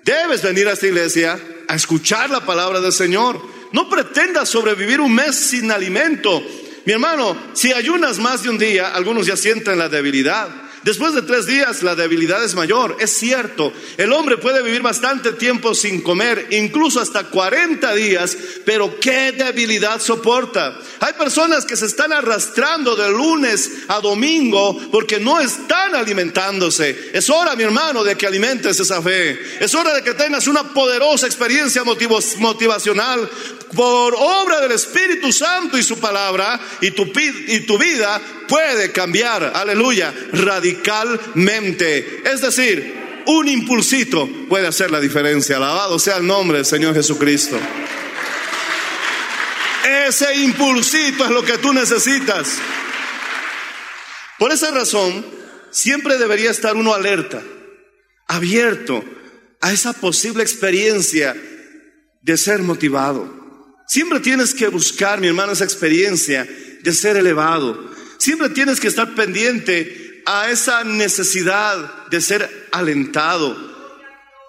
[0.03, 1.39] debes venir a esta iglesia
[1.69, 6.43] a escuchar la palabra del Señor no pretendas sobrevivir un mes sin alimento.
[6.85, 10.49] Mi hermano, si ayunas más de un día, algunos ya sienten la debilidad.
[10.85, 13.73] Después de tres días la debilidad es mayor, es cierto.
[13.97, 20.01] El hombre puede vivir bastante tiempo sin comer, incluso hasta 40 días, pero ¿qué debilidad
[20.01, 20.77] soporta?
[20.99, 27.11] Hay personas que se están arrastrando de lunes a domingo porque no están alimentándose.
[27.13, 29.41] Es hora, mi hermano, de que alimentes esa fe.
[29.61, 33.31] Es hora de que tengas una poderosa experiencia motivacional
[33.75, 37.11] por obra del Espíritu Santo y su palabra y tu,
[37.47, 42.23] y tu vida puede cambiar, aleluya, radicalmente.
[42.25, 45.57] Es decir, un impulsito puede hacer la diferencia.
[45.57, 47.59] Alabado sea el nombre del Señor Jesucristo.
[50.07, 52.59] Ese impulsito es lo que tú necesitas.
[54.39, 55.25] Por esa razón,
[55.71, 57.43] siempre debería estar uno alerta,
[58.27, 59.05] abierto
[59.61, 61.37] a esa posible experiencia
[62.21, 63.42] de ser motivado.
[63.93, 66.49] Siempre tienes que buscar, mi hermano, esa experiencia
[66.83, 73.57] de ser elevado, Siempre tienes que estar pendiente a esa necesidad de ser alentado.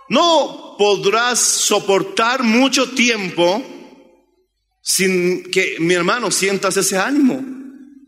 [0.10, 3.66] No podrás soportar mucho tiempo
[4.84, 7.44] sin que mi hermano sientas ese ánimo.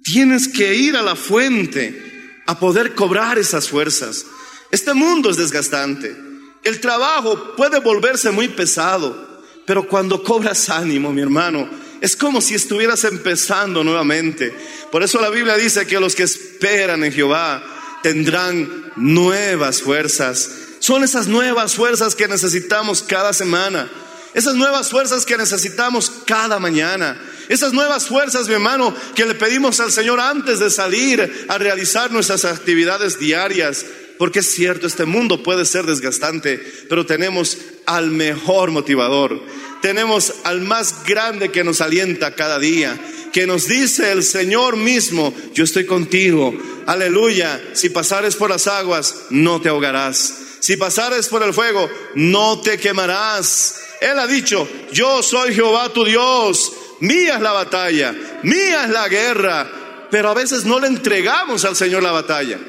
[0.03, 4.23] Tienes que ir a la fuente a poder cobrar esas fuerzas.
[4.69, 6.15] Este mundo es desgastante.
[6.63, 9.34] El trabajo puede volverse muy pesado,
[9.65, 11.67] pero cuando cobras ánimo, mi hermano,
[12.01, 14.53] es como si estuvieras empezando nuevamente.
[14.91, 17.63] Por eso la Biblia dice que los que esperan en Jehová
[18.03, 20.51] tendrán nuevas fuerzas.
[20.79, 23.89] Son esas nuevas fuerzas que necesitamos cada semana.
[24.35, 27.19] Esas nuevas fuerzas que necesitamos cada mañana.
[27.47, 32.11] Esas nuevas fuerzas, mi hermano, que le pedimos al Señor antes de salir a realizar
[32.11, 33.85] nuestras actividades diarias.
[34.17, 39.41] Porque es cierto, este mundo puede ser desgastante, pero tenemos al mejor motivador.
[39.81, 42.97] Tenemos al más grande que nos alienta cada día,
[43.33, 46.57] que nos dice el Señor mismo, yo estoy contigo.
[46.87, 50.33] Aleluya, si pasares por las aguas, no te ahogarás.
[50.59, 53.81] Si pasares por el fuego, no te quemarás.
[54.01, 59.07] Él ha dicho, yo soy Jehová tu Dios, mía es la batalla, mía es la
[59.07, 62.59] guerra, pero a veces no le entregamos al Señor la batalla.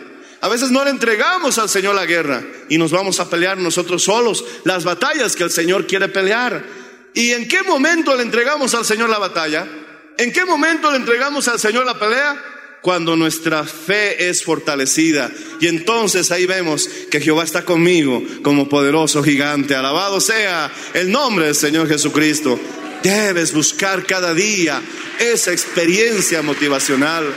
[0.46, 4.04] A veces no le entregamos al Señor la guerra y nos vamos a pelear nosotros
[4.04, 6.64] solos las batallas que el Señor quiere pelear.
[7.14, 9.66] ¿Y en qué momento le entregamos al Señor la batalla?
[10.16, 12.40] ¿En qué momento le entregamos al Señor la pelea?
[12.80, 15.32] Cuando nuestra fe es fortalecida.
[15.59, 19.74] Y entonces ahí vemos que Jehová está conmigo como poderoso gigante.
[19.74, 22.56] Alabado sea el nombre del Señor Jesucristo.
[23.02, 24.80] Debes buscar cada día
[25.18, 27.35] esa experiencia motivacional.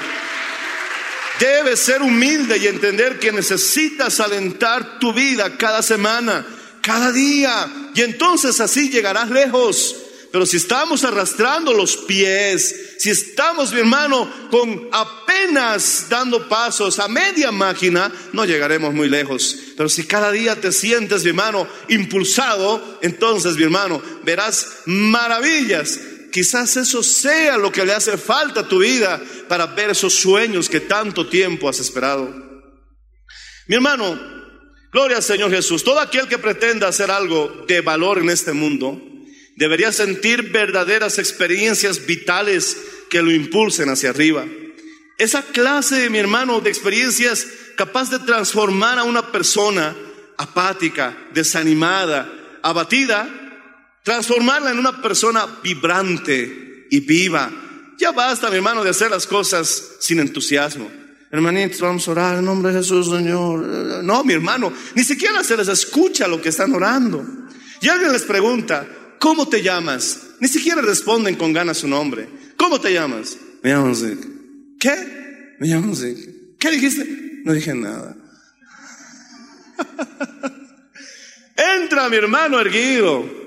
[1.39, 6.45] Debes ser humilde y entender que necesitas alentar tu vida cada semana,
[6.82, 7.91] cada día.
[7.95, 9.95] Y entonces así llegarás lejos.
[10.32, 17.08] Pero si estamos arrastrando los pies, si estamos, mi hermano, con apenas dando pasos a
[17.08, 19.56] media máquina, no llegaremos muy lejos.
[19.75, 25.99] Pero si cada día te sientes, mi hermano, impulsado, entonces, mi hermano, verás maravillas
[26.32, 30.70] Quizás eso sea lo que le hace falta a tu vida para ver esos sueños
[30.70, 32.34] que tanto tiempo has esperado.
[33.68, 34.20] Mi hermano,
[34.92, 35.84] gloria al Señor Jesús.
[35.84, 39.02] Todo aquel que pretenda hacer algo de valor en este mundo
[39.56, 42.78] debería sentir verdaderas experiencias vitales
[43.10, 44.46] que lo impulsen hacia arriba.
[45.18, 49.96] Esa clase, mi hermano, de experiencias capaz de transformar a una persona
[50.38, 52.32] apática, desanimada,
[52.63, 53.28] abatida,
[54.10, 57.52] transformarla en una persona vibrante y viva.
[57.95, 60.89] Ya basta, mi hermano, de hacer las cosas sin entusiasmo.
[61.30, 63.60] Hermanitos, vamos a orar en nombre de Jesús, Señor.
[64.04, 67.24] No, mi hermano, ni siquiera se les escucha lo que están orando.
[67.82, 68.88] Y alguien les pregunta,
[69.19, 70.22] ¿cómo te llamas?
[70.39, 72.28] Ni siquiera responden con ganas su nombre.
[72.58, 73.38] ¿Cómo te llamas?
[73.62, 74.28] Me llamo Zic.
[74.80, 75.56] ¿Qué?
[75.60, 76.58] Me llamo Zic.
[76.58, 77.41] ¿Qué dijiste?
[77.45, 78.17] No dije nada.
[81.56, 83.38] Entra mi hermano erguido.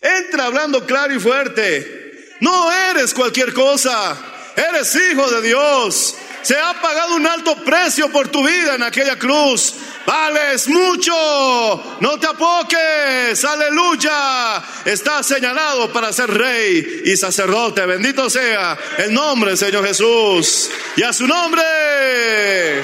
[0.00, 2.36] Entra hablando claro y fuerte.
[2.40, 4.16] No eres cualquier cosa.
[4.56, 6.14] Eres hijo de Dios.
[6.42, 9.74] Se ha pagado un alto precio por tu vida en aquella cruz.
[10.06, 11.98] Vales mucho.
[12.00, 13.44] No te apoques.
[13.44, 14.62] Aleluya.
[14.84, 17.84] Estás señalado para ser rey y sacerdote.
[17.84, 20.70] Bendito sea el nombre Señor Jesús.
[20.96, 22.82] Y a su nombre.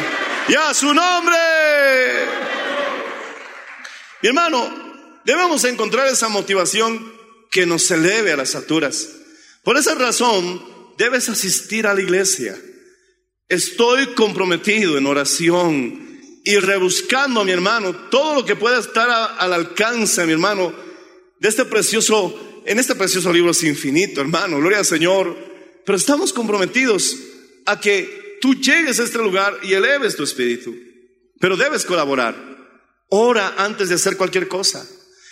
[0.48, 1.36] Y a su nombre.
[4.20, 4.83] Mi hermano,
[5.24, 7.12] Debemos encontrar esa motivación
[7.50, 9.08] que nos eleve a las alturas.
[9.62, 10.62] Por esa razón,
[10.98, 12.60] debes asistir a la iglesia.
[13.48, 19.08] Estoy comprometido en oración y rebuscando, mi hermano, todo lo que pueda estar
[19.38, 20.74] al alcance, mi hermano,
[21.40, 25.36] de este precioso, en este precioso libro es infinito, hermano, gloria al Señor.
[25.84, 27.16] Pero estamos comprometidos
[27.66, 30.74] a que tú llegues a este lugar y eleves tu espíritu.
[31.40, 32.34] Pero debes colaborar.
[33.10, 34.86] Ora antes de hacer cualquier cosa.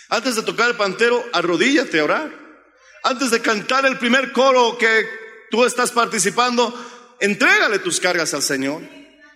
[0.09, 2.43] Antes de tocar el pantero, arrodíllate a orar.
[3.03, 5.05] Antes de cantar el primer coro que
[5.51, 6.73] tú estás participando,
[7.19, 8.81] entrégale tus cargas al Señor.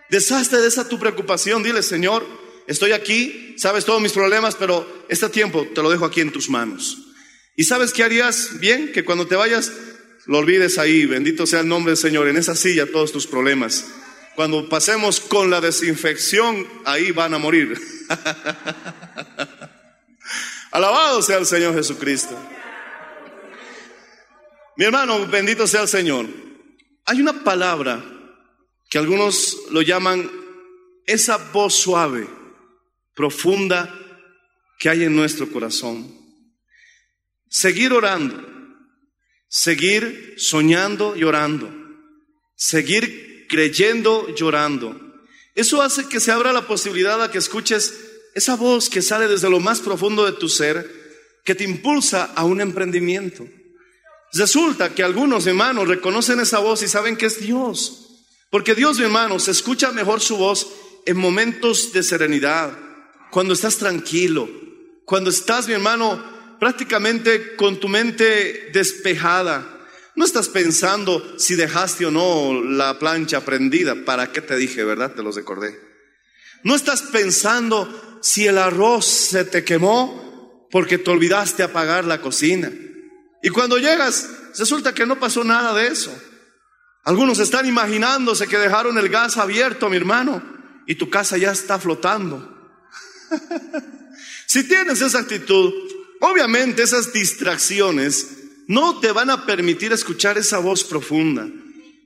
[0.10, 1.64] Deshazte de esa tu preocupación.
[1.64, 2.26] Dile, Señor,
[2.68, 6.50] estoy aquí, sabes todos mis problemas, pero este tiempo te lo dejo aquí en tus
[6.50, 6.98] manos.
[7.56, 8.92] ¿Y sabes qué harías bien?
[8.94, 9.72] Que cuando te vayas,
[10.28, 11.06] lo olvides ahí.
[11.06, 12.28] Bendito sea el nombre del Señor.
[12.28, 13.86] En esa silla todos tus problemas.
[14.36, 17.76] Cuando pasemos con la desinfección, ahí van a morir.
[20.78, 22.38] Alabado sea el Señor Jesucristo.
[24.76, 26.28] Mi hermano, bendito sea el Señor.
[27.04, 28.06] Hay una palabra
[28.88, 30.30] que algunos lo llaman
[31.08, 32.28] esa voz suave,
[33.16, 33.92] profunda
[34.78, 36.16] que hay en nuestro corazón.
[37.50, 38.40] Seguir orando,
[39.48, 41.74] seguir soñando y orando,
[42.56, 44.96] seguir creyendo llorando.
[45.56, 48.07] Eso hace que se abra la posibilidad a que escuches
[48.38, 52.46] esa voz que sale desde lo más profundo de tu ser, que te impulsa a
[52.46, 53.48] un emprendimiento.
[54.32, 58.26] Resulta que algunos hermanos reconocen esa voz y saben que es Dios.
[58.52, 60.68] Porque Dios, mi hermano, se escucha mejor su voz
[61.08, 62.78] en momentos de serenidad,
[63.32, 64.48] cuando estás tranquilo,
[65.04, 66.24] cuando estás, mi hermano,
[66.60, 69.88] prácticamente con tu mente despejada.
[70.16, 73.96] No estás pensando si dejaste o no la plancha prendida.
[74.06, 75.16] ¿Para qué te dije, verdad?
[75.16, 75.88] Te los recordé.
[76.64, 82.72] No estás pensando si el arroz se te quemó porque te olvidaste apagar la cocina.
[83.42, 86.16] Y cuando llegas, resulta que no pasó nada de eso.
[87.04, 90.44] Algunos están imaginándose que dejaron el gas abierto, mi hermano,
[90.86, 92.54] y tu casa ya está flotando.
[94.46, 95.74] si tienes esa actitud,
[96.20, 98.28] obviamente esas distracciones
[98.68, 101.48] no te van a permitir escuchar esa voz profunda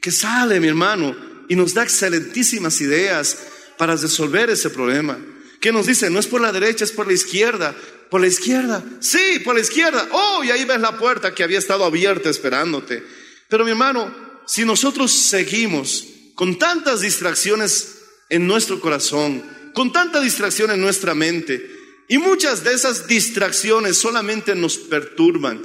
[0.01, 1.15] que sale, mi hermano,
[1.47, 3.37] y nos da excelentísimas ideas
[3.77, 5.17] para resolver ese problema.
[5.61, 7.75] Que nos dice, no es por la derecha, es por la izquierda.
[8.09, 10.05] Por la izquierda, sí, por la izquierda.
[10.11, 13.01] Oh, y ahí ves la puerta que había estado abierta esperándote.
[13.47, 14.13] Pero mi hermano,
[14.45, 16.05] si nosotros seguimos
[16.35, 19.41] con tantas distracciones en nuestro corazón,
[19.73, 21.65] con tanta distracción en nuestra mente,
[22.09, 25.61] y muchas de esas distracciones solamente nos perturban,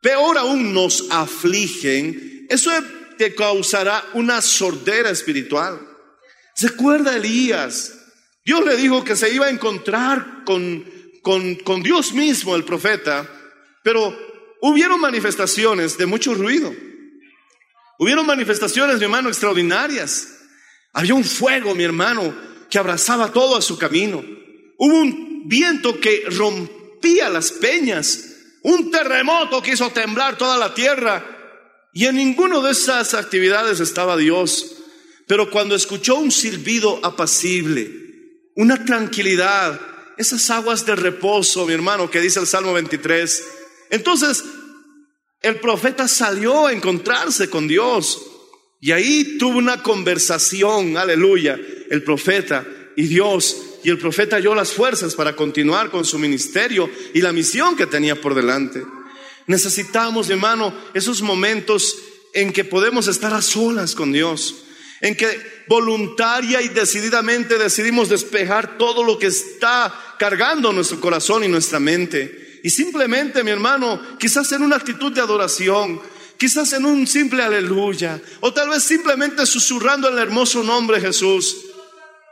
[0.00, 2.72] peor aún nos afligen, eso
[3.18, 5.80] te causará una sordera espiritual.
[6.60, 8.01] Recuerda Elías,
[8.44, 10.84] Dios le dijo que se iba a encontrar con,
[11.22, 13.28] con, con Dios mismo, el profeta,
[13.84, 14.16] pero
[14.60, 16.74] hubieron manifestaciones de mucho ruido.
[17.98, 20.26] Hubieron manifestaciones, mi hermano, extraordinarias.
[20.92, 22.34] Había un fuego, mi hermano,
[22.68, 24.24] que abrazaba todo a su camino.
[24.76, 28.28] Hubo un viento que rompía las peñas.
[28.62, 31.24] Un terremoto que hizo temblar toda la tierra.
[31.92, 34.78] Y en ninguno de esas actividades estaba Dios.
[35.28, 38.01] Pero cuando escuchó un silbido apacible,
[38.56, 39.80] una tranquilidad,
[40.16, 43.44] esas aguas de reposo, mi hermano, que dice el Salmo 23,
[43.90, 44.44] entonces
[45.40, 48.22] el profeta salió a encontrarse con Dios
[48.80, 53.56] y ahí tuvo una conversación, aleluya, el profeta y Dios.
[53.84, 57.86] Y el profeta halló las fuerzas para continuar con su ministerio y la misión que
[57.86, 58.82] tenía por delante.
[59.46, 61.96] Necesitamos, hermano, esos momentos
[62.34, 64.64] en que podemos estar a solas con Dios,
[65.00, 65.28] en que
[65.68, 72.42] voluntaria y decididamente decidimos despejar todo lo que está cargando nuestro corazón y nuestra mente
[72.62, 76.00] y simplemente, mi hermano, quizás en una actitud de adoración,
[76.38, 81.56] quizás en un simple aleluya, o tal vez simplemente susurrando el hermoso nombre de Jesús.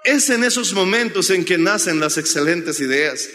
[0.04, 3.28] Es en esos momentos en que nacen las excelentes ideas.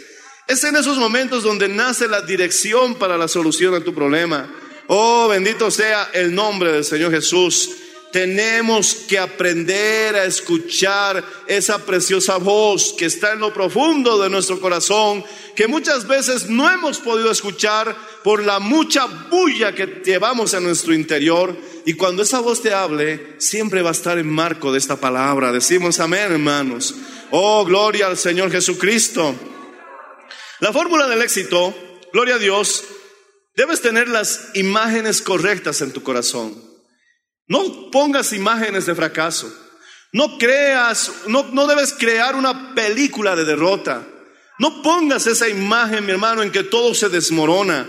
[0.48, 4.50] Es en esos momentos donde nace la dirección para la solución de tu problema.
[4.88, 7.70] Oh, bendito sea el nombre del Señor Jesús.
[8.16, 14.62] Tenemos que aprender a escuchar esa preciosa voz que está en lo profundo de nuestro
[14.62, 15.22] corazón,
[15.54, 17.94] que muchas veces no hemos podido escuchar
[18.24, 21.58] por la mucha bulla que llevamos en nuestro interior.
[21.86, 25.52] Y cuando esa voz te hable, siempre va a estar en marco de esta palabra.
[25.52, 26.96] Decimos amén, hermanos.
[27.32, 29.36] Oh, gloria al Señor Jesucristo.
[30.62, 31.76] La fórmula del éxito,
[32.14, 32.86] gloria a Dios,
[33.58, 36.75] debes tener las imágenes correctas en tu corazón.
[37.48, 39.54] No pongas imágenes de fracaso.
[40.12, 44.08] No creas, no, no debes crear una película de derrota.
[44.58, 47.86] No pongas esa imagen, mi hermano, en que todo se desmorona.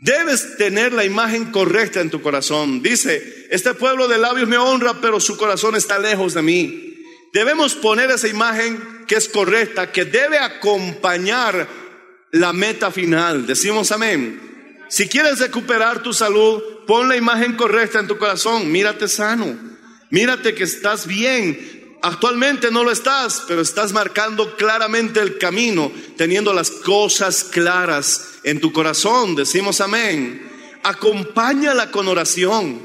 [0.00, 2.82] Debes tener la imagen correcta en tu corazón.
[2.82, 6.96] Dice, este pueblo de labios me honra, pero su corazón está lejos de mí.
[7.32, 11.68] Debemos poner esa imagen que es correcta, que debe acompañar
[12.32, 13.46] la meta final.
[13.46, 14.55] Decimos amén.
[14.88, 19.58] Si quieres recuperar tu salud, pon la imagen correcta en tu corazón, mírate sano,
[20.10, 21.96] mírate que estás bien.
[22.02, 28.60] Actualmente no lo estás, pero estás marcando claramente el camino, teniendo las cosas claras en
[28.60, 29.34] tu corazón.
[29.34, 30.48] Decimos amén.
[30.84, 32.80] Acompáñala con oración,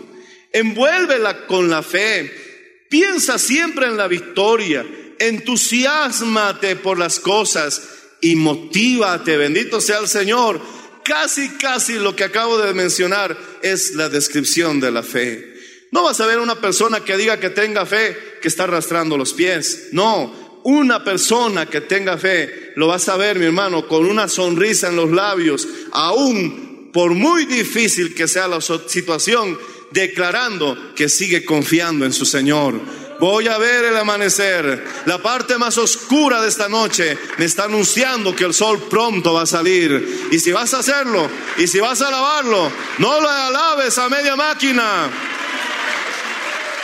[0.51, 2.85] envuélvela con la fe.
[2.89, 4.85] Piensa siempre en la victoria,
[5.19, 7.83] entusiasmate por las cosas
[8.21, 9.37] y motívate.
[9.37, 10.59] Bendito sea el Señor
[11.03, 15.51] casi, casi lo que acabo de mencionar es la descripción de la fe.
[15.91, 19.33] No vas a ver una persona que diga que tenga fe que está arrastrando los
[19.33, 19.89] pies.
[19.91, 24.87] No, una persona que tenga fe lo vas a ver, mi hermano, con una sonrisa
[24.87, 29.57] en los labios, aún por muy difícil que sea la situación,
[29.91, 32.79] declarando que sigue confiando en su Señor.
[33.22, 34.84] Voy a ver el amanecer.
[35.05, 39.43] La parte más oscura de esta noche me está anunciando que el sol pronto va
[39.43, 40.30] a salir.
[40.32, 44.36] Y si vas a hacerlo, y si vas a alabarlo, no lo alabes a media
[44.36, 45.07] máquina.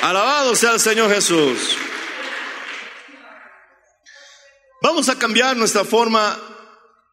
[0.03, 1.75] Alabado sea el Señor Jesús.
[4.83, 6.37] Vamos a cambiar nuestra forma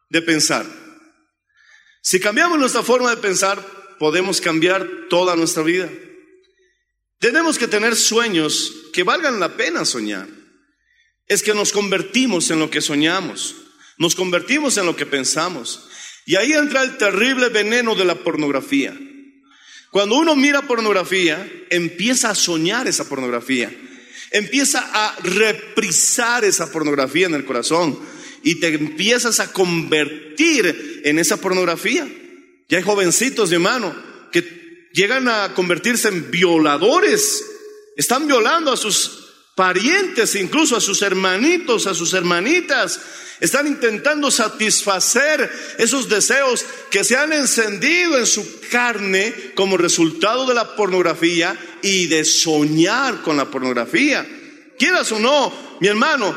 [0.07, 0.67] de pensar.
[2.03, 3.59] Si cambiamos nuestra forma de pensar,
[3.97, 5.89] podemos cambiar toda nuestra vida.
[7.25, 10.27] Tenemos que tener sueños que valgan la pena soñar.
[11.25, 13.55] Es que nos convertimos en lo que soñamos,
[13.97, 15.87] nos convertimos en lo que pensamos.
[16.27, 18.95] Y ahí entra el terrible veneno de la pornografía.
[19.89, 23.75] Cuando uno mira pornografía, empieza a soñar esa pornografía,
[24.29, 27.97] empieza a reprisar esa pornografía en el corazón
[28.43, 32.07] y te empiezas a convertir en esa pornografía.
[32.69, 34.14] Y hay jovencitos, hermano, que
[34.95, 37.45] llegan a convertirse en violadores.
[37.97, 42.99] Están violando a sus parientes, incluso a sus hermanitos, a sus hermanitas.
[43.41, 50.53] Están intentando satisfacer esos deseos que se han encendido en su carne como resultado de
[50.53, 54.25] la pornografía y de soñar con la pornografía.
[54.79, 56.35] Quieras o no, mi hermano,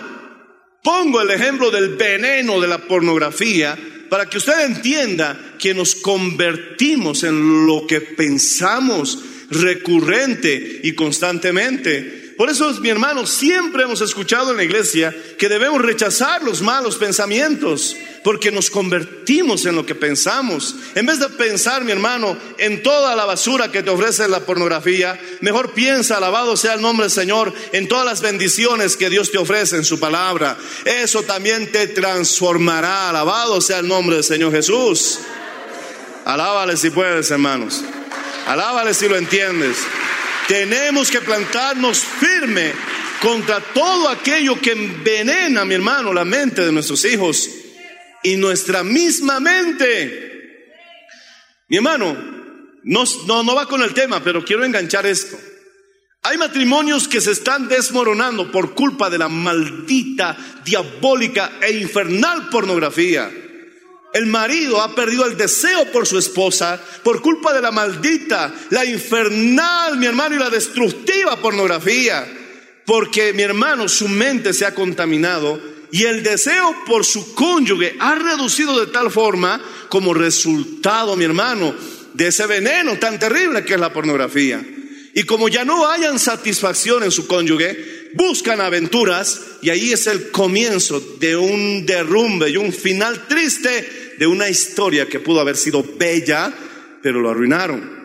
[0.83, 3.79] pongo el ejemplo del veneno de la pornografía
[4.09, 9.19] para que usted entienda que nos convertimos en lo que pensamos
[9.51, 12.35] recurrente y constantemente.
[12.37, 16.97] Por eso, mi hermano, siempre hemos escuchado en la iglesia que debemos rechazar los malos
[16.97, 20.75] pensamientos, porque nos convertimos en lo que pensamos.
[20.95, 25.19] En vez de pensar, mi hermano, en toda la basura que te ofrece la pornografía,
[25.41, 29.39] mejor piensa, alabado sea el nombre del Señor, en todas las bendiciones que Dios te
[29.39, 30.57] ofrece en su palabra.
[30.85, 35.21] Eso también te transformará, alabado sea el nombre del Señor Jesús.
[36.25, 37.83] Alábale si puedes, hermanos.
[38.47, 39.77] Alábale si lo entiendes.
[40.47, 42.73] Tenemos que plantarnos firme
[43.21, 47.51] contra todo aquello que envenena, mi hermano, la mente de nuestros hijos
[48.23, 50.29] y nuestra misma mente.
[51.69, 52.17] Mi hermano,
[52.85, 55.39] no, no, no va con el tema, pero quiero enganchar esto.
[56.23, 63.31] Hay matrimonios que se están desmoronando por culpa de la maldita, diabólica e infernal pornografía.
[64.13, 68.85] El marido ha perdido el deseo por su esposa por culpa de la maldita, la
[68.85, 72.27] infernal, mi hermano, y la destructiva pornografía.
[72.87, 75.61] Porque, mi hermano, su mente se ha contaminado
[75.91, 81.75] y el deseo por su cónyuge ha reducido de tal forma como resultado, mi hermano,
[82.15, 84.65] de ese veneno tan terrible que es la pornografía.
[85.15, 90.31] Y como ya no hayan satisfacción en su cónyuge, buscan aventuras y ahí es el
[90.31, 95.85] comienzo de un derrumbe y un final triste de una historia que pudo haber sido
[95.99, 96.53] bella,
[97.03, 97.99] pero lo arruinaron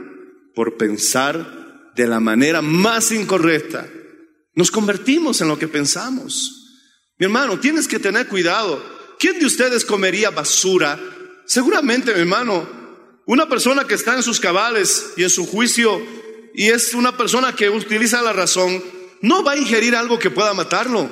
[0.56, 3.90] por pensar de la manera más incorrecta.
[4.56, 6.63] Nos convertimos en lo que pensamos.
[7.24, 8.84] Mi hermano, tienes que tener cuidado.
[9.18, 11.00] ¿Quién de ustedes comería basura?
[11.46, 12.68] Seguramente, mi hermano,
[13.26, 16.06] una persona que está en sus cabales y en su juicio
[16.54, 18.84] y es una persona que utiliza la razón,
[19.22, 21.10] no va a ingerir algo que pueda matarlo.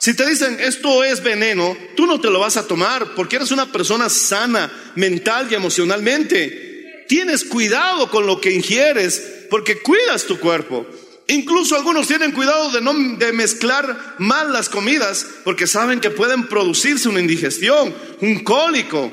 [0.00, 3.50] Si te dicen esto es veneno, tú no te lo vas a tomar porque eres
[3.50, 7.04] una persona sana mental y emocionalmente.
[7.08, 10.86] Tienes cuidado con lo que ingieres porque cuidas tu cuerpo.
[11.28, 16.46] Incluso algunos tienen cuidado de no de mezclar mal las comidas porque saben que pueden
[16.46, 19.10] producirse una indigestión, un cólico.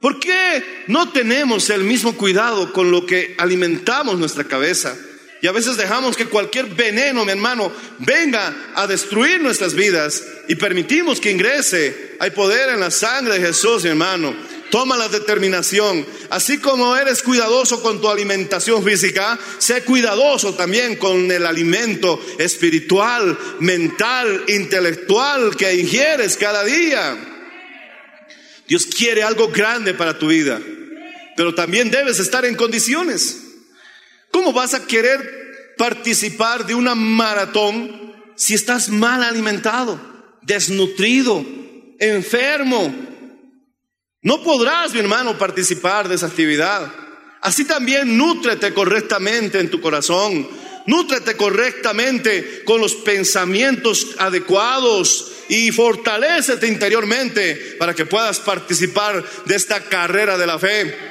[0.00, 4.96] ¿Por qué no tenemos el mismo cuidado con lo que alimentamos nuestra cabeza?
[5.42, 10.54] Y a veces dejamos que cualquier veneno, mi hermano, venga a destruir nuestras vidas y
[10.54, 12.16] permitimos que ingrese.
[12.20, 14.34] Hay poder en la sangre de Jesús, mi hermano.
[14.70, 16.06] Toma la determinación.
[16.30, 23.36] Así como eres cuidadoso con tu alimentación física, sé cuidadoso también con el alimento espiritual,
[23.58, 27.18] mental, intelectual que ingieres cada día.
[28.68, 30.60] Dios quiere algo grande para tu vida,
[31.36, 33.38] pero también debes estar en condiciones.
[34.30, 40.00] ¿Cómo vas a querer participar de una maratón si estás mal alimentado,
[40.42, 41.44] desnutrido,
[41.98, 43.09] enfermo?
[44.22, 46.92] No podrás, mi hermano, participar de esa actividad.
[47.40, 50.46] Así también nútrete correctamente en tu corazón.
[50.86, 59.84] Nútrete correctamente con los pensamientos adecuados y fortalecete interiormente para que puedas participar de esta
[59.84, 61.09] carrera de la fe.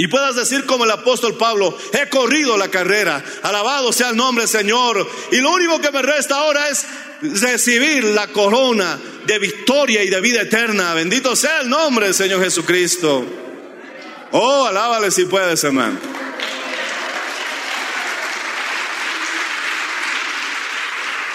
[0.00, 4.44] Y puedas decir como el apóstol Pablo, he corrido la carrera, alabado sea el nombre
[4.44, 5.06] del Señor.
[5.30, 6.86] Y lo único que me resta ahora es
[7.20, 10.94] recibir la corona de victoria y de vida eterna.
[10.94, 13.26] Bendito sea el nombre del Señor Jesucristo.
[14.30, 15.98] Oh, alábale si puedes, hermano.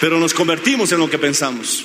[0.00, 1.84] Pero nos convertimos en lo que pensamos.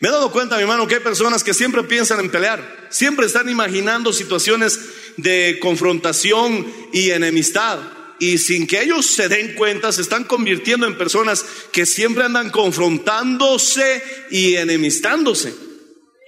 [0.00, 3.26] Me he dado cuenta, mi hermano, que hay personas que siempre piensan en pelear, siempre
[3.26, 4.80] están imaginando situaciones
[5.16, 7.78] de confrontación y enemistad.
[8.18, 12.50] Y sin que ellos se den cuenta, se están convirtiendo en personas que siempre andan
[12.50, 15.52] confrontándose y enemistándose.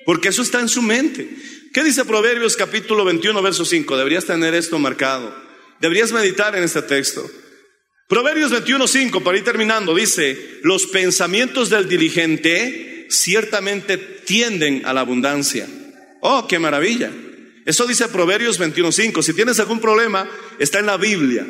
[0.05, 1.29] Porque eso está en su mente.
[1.73, 3.97] ¿Qué dice Proverbios capítulo 21, verso 5?
[3.97, 5.35] Deberías tener esto marcado.
[5.81, 7.29] Deberías meditar en este texto.
[8.09, 15.01] Proverbios 21, 5, para ir terminando, dice, los pensamientos del diligente ciertamente tienden a la
[15.01, 15.67] abundancia.
[16.21, 17.11] Oh, qué maravilla.
[17.65, 19.23] Eso dice Proverbios 21.5.
[19.23, 21.47] Si tienes algún problema, está en la Biblia.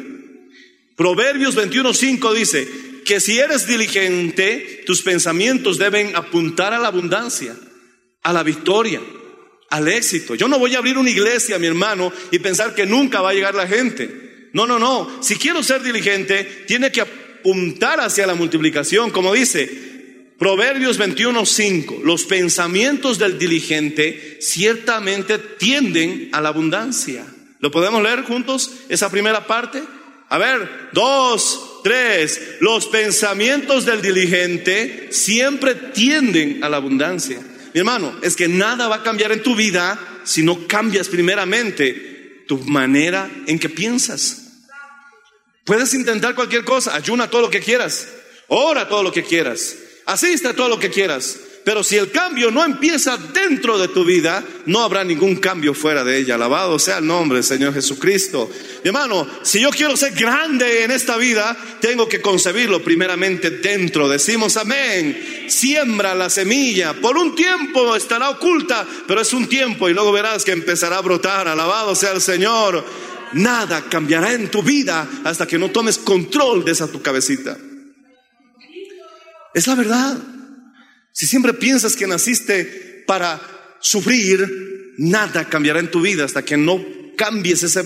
[0.97, 2.69] Proverbios 21.5 dice
[3.05, 7.57] que si eres diligente, tus pensamientos deben apuntar a la abundancia,
[8.23, 9.01] a la victoria,
[9.71, 10.35] al éxito.
[10.35, 13.35] Yo no voy a abrir una iglesia, mi hermano, y pensar que nunca va a
[13.35, 14.49] llegar la gente.
[14.53, 15.21] No, no, no.
[15.21, 19.94] Si quiero ser diligente, tiene que apuntar hacia la multiplicación, como dice
[20.45, 22.03] Proverbios 21:5.
[22.05, 27.25] Los pensamientos del diligente ciertamente tienden a la abundancia.
[27.61, 28.71] ¿Lo podemos leer juntos?
[28.91, 29.83] Esa primera parte.
[30.29, 32.57] A ver, dos, tres.
[32.61, 37.39] Los pensamientos del diligente siempre tienden a la abundancia.
[37.73, 42.45] Mi hermano, es que nada va a cambiar en tu vida si no cambias primeramente
[42.47, 44.43] tu manera en que piensas.
[45.65, 48.09] Puedes intentar cualquier cosa, ayuna todo lo que quieras,
[48.49, 49.77] ora todo lo que quieras,
[50.07, 54.05] asiste a todo lo que quieras, pero si el cambio no empieza dentro de tu
[54.05, 56.35] vida, no habrá ningún cambio fuera de ella.
[56.35, 58.51] Alabado sea el nombre del Señor Jesucristo.
[58.85, 64.11] Mi hermano, si yo quiero ser grande en esta vida, tengo que concebirlo primeramente dentro.
[64.11, 65.47] Decimos amén.
[65.49, 66.93] Siembra la semilla.
[66.93, 71.03] Por un tiempo estará oculta, pero es un tiempo y luego verás que empezará a
[71.03, 71.49] brotar.
[71.49, 72.85] Alabado sea el Señor.
[73.33, 77.57] Nada cambiará en tu vida hasta que no tomes control de esa tu cabecita.
[79.55, 80.19] Es la verdad.
[81.13, 83.41] Si siempre piensas que naciste para
[83.81, 86.85] sufrir, nada cambiará en tu vida hasta que no
[87.17, 87.85] cambies ese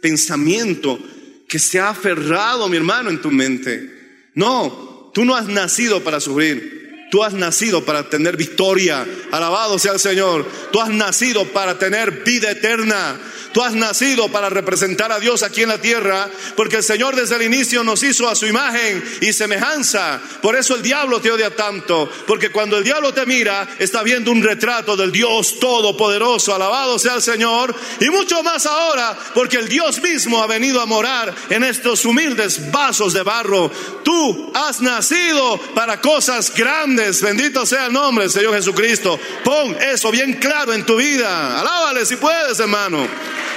[0.00, 0.98] pensamiento
[1.46, 4.30] que se ha aferrado, mi hermano, en tu mente.
[4.34, 6.80] No, tú no has nacido para sufrir.
[7.10, 9.04] Tú has nacido para tener victoria.
[9.32, 10.46] Alabado sea el Señor.
[10.72, 13.20] Tú has nacido para tener vida eterna.
[13.52, 17.36] Tú has nacido para representar a Dios aquí en la tierra, porque el Señor desde
[17.36, 20.20] el inicio nos hizo a su imagen y semejanza.
[20.40, 24.30] Por eso el diablo te odia tanto, porque cuando el diablo te mira, está viendo
[24.30, 26.54] un retrato del Dios todopoderoso.
[26.54, 27.74] Alabado sea el Señor.
[28.00, 32.70] Y mucho más ahora, porque el Dios mismo ha venido a morar en estos humildes
[32.70, 33.70] vasos de barro.
[34.04, 37.20] Tú has nacido para cosas grandes.
[37.20, 39.18] Bendito sea el nombre del Señor Jesucristo.
[39.44, 41.60] Pon eso bien claro en tu vida.
[41.60, 43.08] Alábale si puedes, hermano.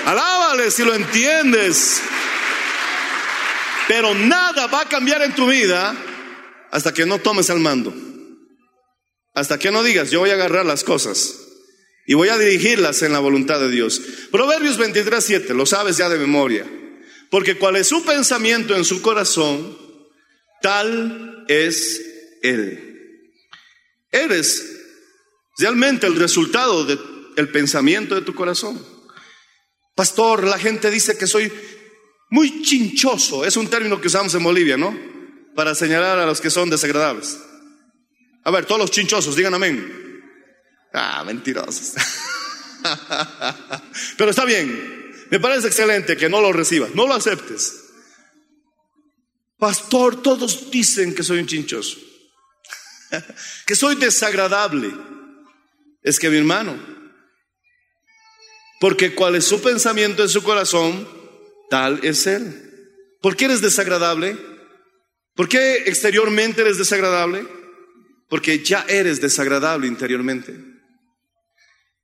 [0.05, 2.01] Alábale si lo entiendes.
[3.87, 5.95] Pero nada va a cambiar en tu vida
[6.71, 7.93] hasta que no tomes el mando.
[9.33, 11.39] Hasta que no digas, yo voy a agarrar las cosas
[12.05, 14.01] y voy a dirigirlas en la voluntad de Dios.
[14.31, 16.65] Proverbios 23, 7, lo sabes ya de memoria.
[17.29, 19.77] Porque cual es su pensamiento en su corazón,
[20.61, 22.01] tal es
[22.43, 22.93] él.
[24.11, 24.63] Eres
[25.57, 28.92] realmente el resultado del pensamiento de tu corazón.
[29.95, 31.51] Pastor, la gente dice que soy
[32.29, 33.45] muy chinchoso.
[33.45, 34.97] Es un término que usamos en Bolivia, ¿no?
[35.55, 37.37] Para señalar a los que son desagradables.
[38.43, 40.21] A ver, todos los chinchosos, digan amén.
[40.93, 41.93] Ah, mentirosos.
[44.17, 45.03] Pero está bien.
[45.29, 47.83] Me parece excelente que no lo recibas, no lo aceptes.
[49.57, 51.97] Pastor, todos dicen que soy un chinchoso,
[53.65, 54.91] que soy desagradable.
[56.01, 56.77] Es que mi hermano,
[58.83, 61.07] porque cuál es su pensamiento en su corazón,
[61.69, 62.53] tal es él.
[63.21, 64.35] ¿Por qué eres desagradable?
[65.35, 67.47] ¿Por qué exteriormente eres desagradable?
[68.27, 70.53] Porque ya eres desagradable interiormente.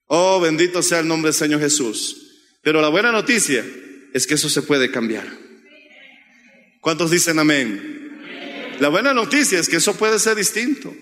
[0.05, 2.15] Oh, bendito sea el nombre del Señor Jesús.
[2.63, 3.65] Pero la buena noticia
[4.13, 5.27] es que eso se puede cambiar.
[6.79, 8.77] ¿Cuántos dicen amén?
[8.79, 10.95] La buena noticia es que eso puede ser distinto.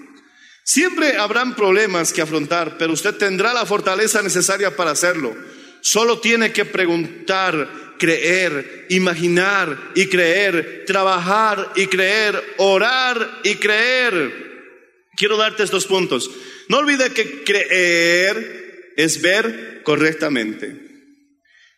[0.63, 5.37] Siempre habrán problemas que afrontar, pero usted tendrá la fortaleza necesaria para hacerlo.
[5.81, 14.47] Solo tiene que preguntar, creer, imaginar y creer, trabajar y creer, orar y creer.
[15.15, 16.29] Quiero darte estos puntos.
[16.69, 20.75] No olvide que creer es ver correctamente.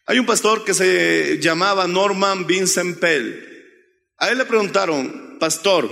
[0.06, 3.46] Hay un pastor que se llamaba Norman Vincent Pell.
[4.18, 5.90] A él le preguntaron, pastor,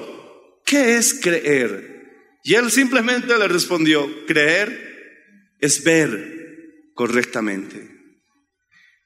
[0.65, 1.97] ¿qué es creer?
[2.43, 7.96] Y él simplemente le respondió, creer es ver correctamente.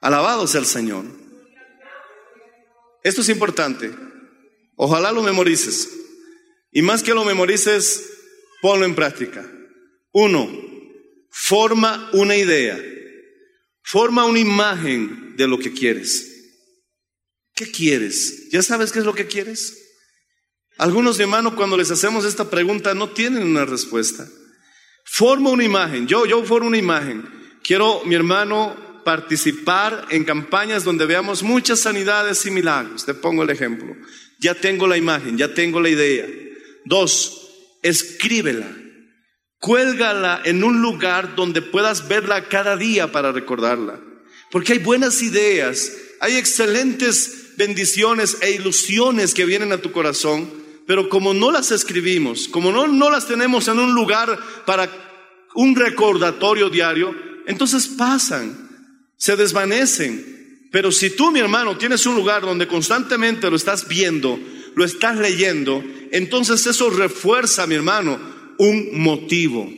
[0.02, 1.06] Alabado sea el Señor.
[3.04, 3.92] Esto es importante.
[4.76, 5.90] Ojalá lo memorices.
[6.72, 8.12] Y más que lo memorices,
[8.62, 9.50] ponlo en práctica.
[10.12, 10.50] Uno,
[11.30, 12.80] forma una idea.
[13.84, 16.28] Forma una imagen de lo que quieres.
[17.54, 18.50] ¿Qué quieres?
[18.50, 19.78] ¿Ya sabes qué es lo que quieres?
[20.78, 24.28] Algunos hermanos cuando les hacemos esta pregunta no tienen una respuesta.
[25.06, 26.08] Forma una imagen.
[26.08, 27.24] Yo, yo formo una imagen.
[27.64, 33.06] Quiero, mi hermano, participar en campañas donde veamos muchas sanidades y milagros.
[33.06, 33.96] Te pongo el ejemplo.
[34.40, 36.26] Ya tengo la imagen, ya tengo la idea.
[36.86, 37.50] Dos,
[37.82, 38.68] escríbela.
[39.60, 44.00] Cuélgala en un lugar donde puedas verla cada día para recordarla.
[44.50, 50.50] Porque hay buenas ideas, hay excelentes bendiciones e ilusiones que vienen a tu corazón,
[50.88, 54.90] pero como no las escribimos, como no, no las tenemos en un lugar para
[55.54, 58.71] un recordatorio diario, entonces pasan
[59.22, 60.68] se desvanecen.
[60.72, 64.40] Pero si tú, mi hermano, tienes un lugar donde constantemente lo estás viendo,
[64.76, 68.20] lo estás leyendo, entonces eso refuerza, mi hermano,
[68.58, 69.72] un motivo.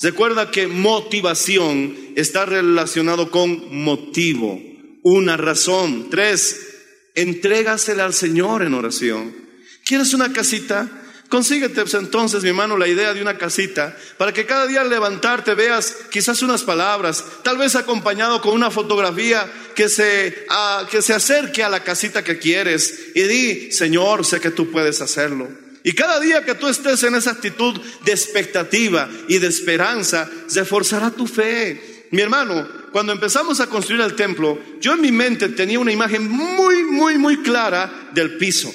[0.00, 4.58] Recuerda que motivación está relacionado con motivo,
[5.02, 6.08] una razón.
[6.08, 6.68] Tres,
[7.14, 9.36] entrégasela al Señor en oración.
[9.84, 10.88] ¿Quieres una casita?
[11.30, 14.90] Consíguete pues, entonces, mi hermano, la idea de una casita para que cada día al
[14.90, 20.44] levantarte veas quizás unas palabras, tal vez acompañado con una fotografía que se,
[20.90, 25.00] que se acerque a la casita que quieres y di, Señor, sé que tú puedes
[25.00, 25.48] hacerlo.
[25.84, 31.12] Y cada día que tú estés en esa actitud de expectativa y de esperanza, reforzará
[31.12, 32.08] tu fe.
[32.10, 36.28] Mi hermano, cuando empezamos a construir el templo, yo en mi mente tenía una imagen
[36.28, 38.74] muy, muy, muy clara del piso.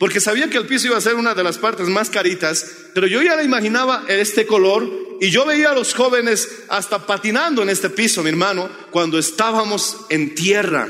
[0.00, 3.06] Porque sabía que el piso iba a ser una de las partes más caritas, pero
[3.06, 4.90] yo ya la imaginaba este color
[5.20, 9.98] y yo veía a los jóvenes hasta patinando en este piso, mi hermano, cuando estábamos
[10.08, 10.88] en tierra,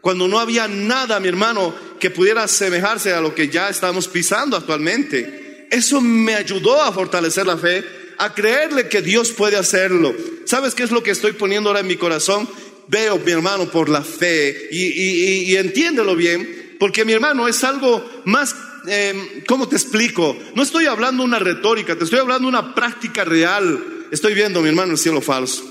[0.00, 4.56] cuando no había nada, mi hermano, que pudiera asemejarse a lo que ya estamos pisando
[4.56, 5.66] actualmente.
[5.68, 7.84] Eso me ayudó a fortalecer la fe,
[8.18, 10.14] a creerle que Dios puede hacerlo.
[10.44, 12.48] ¿Sabes qué es lo que estoy poniendo ahora en mi corazón?
[12.86, 18.04] Veo, mi hermano, por la fe y, y entiéndelo bien porque mi hermano es algo
[18.24, 18.56] más,
[18.88, 20.36] eh, ¿cómo te explico?
[20.56, 24.08] No estoy hablando una retórica, te estoy hablando una práctica real.
[24.10, 25.62] Estoy viendo, mi hermano, el cielo falso.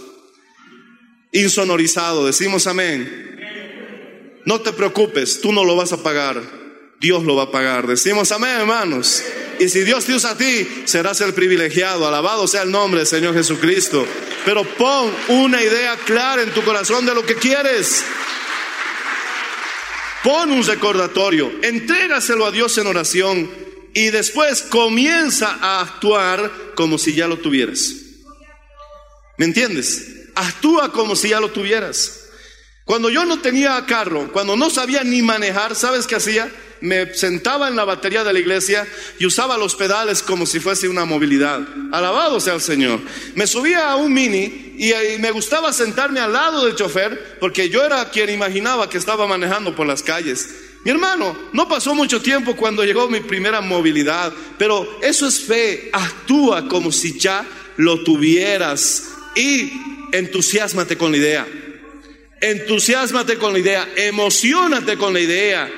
[1.34, 3.42] Insonorizado, decimos amén.
[4.46, 6.42] No te preocupes, tú no lo vas a pagar.
[7.02, 7.88] Dios lo va a pagar.
[7.88, 9.22] Decimos amén, hermanos.
[9.60, 12.08] Y si Dios te usa a ti, serás el privilegiado.
[12.08, 14.08] Alabado sea el nombre del Señor Jesucristo.
[14.46, 18.06] Pero pon una idea clara en tu corazón de lo que quieres.
[20.24, 23.50] Pon un recordatorio, entrégaselo a Dios en oración
[23.94, 27.96] y después comienza a actuar como si ya lo tuvieras.
[29.38, 30.30] ¿Me entiendes?
[30.36, 32.21] Actúa como si ya lo tuvieras.
[32.92, 36.52] Cuando yo no tenía carro, cuando no sabía ni manejar, ¿sabes qué hacía?
[36.82, 38.86] me sentaba en la batería de la iglesia
[39.18, 41.62] y usaba los pedales como si fuese una movilidad.
[41.94, 43.00] Alabado sea el Señor.
[43.36, 47.82] Me subía a un mini y, me gustaba sentarme al lado del chofer porque yo
[47.82, 50.50] era quien imaginaba que estaba manejando por las calles.
[50.84, 55.92] Mi hermano, no pasó mucho tiempo cuando llegó mi primera movilidad, pero eso es fe.
[55.94, 57.46] Actúa como si ya
[57.78, 59.72] lo tuvieras y
[60.12, 61.61] entusiasmate con la idea.
[62.42, 65.72] Entusiasmate con la idea, emocionate con la idea.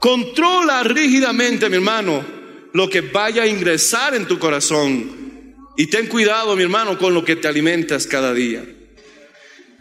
[0.00, 2.24] Controla rígidamente, mi hermano,
[2.72, 5.54] lo que vaya a ingresar en tu corazón.
[5.76, 8.64] Y ten cuidado, mi hermano, con lo que te alimentas cada día.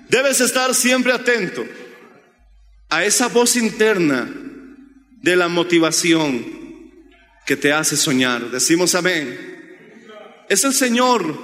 [0.08, 1.66] Debes estar siempre atento
[2.90, 4.32] a esa voz interna
[5.22, 6.46] de la motivación
[7.46, 8.52] que te hace soñar.
[8.52, 9.52] Decimos amén.
[10.48, 11.36] Es el Señor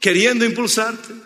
[0.00, 1.25] queriendo impulsarte.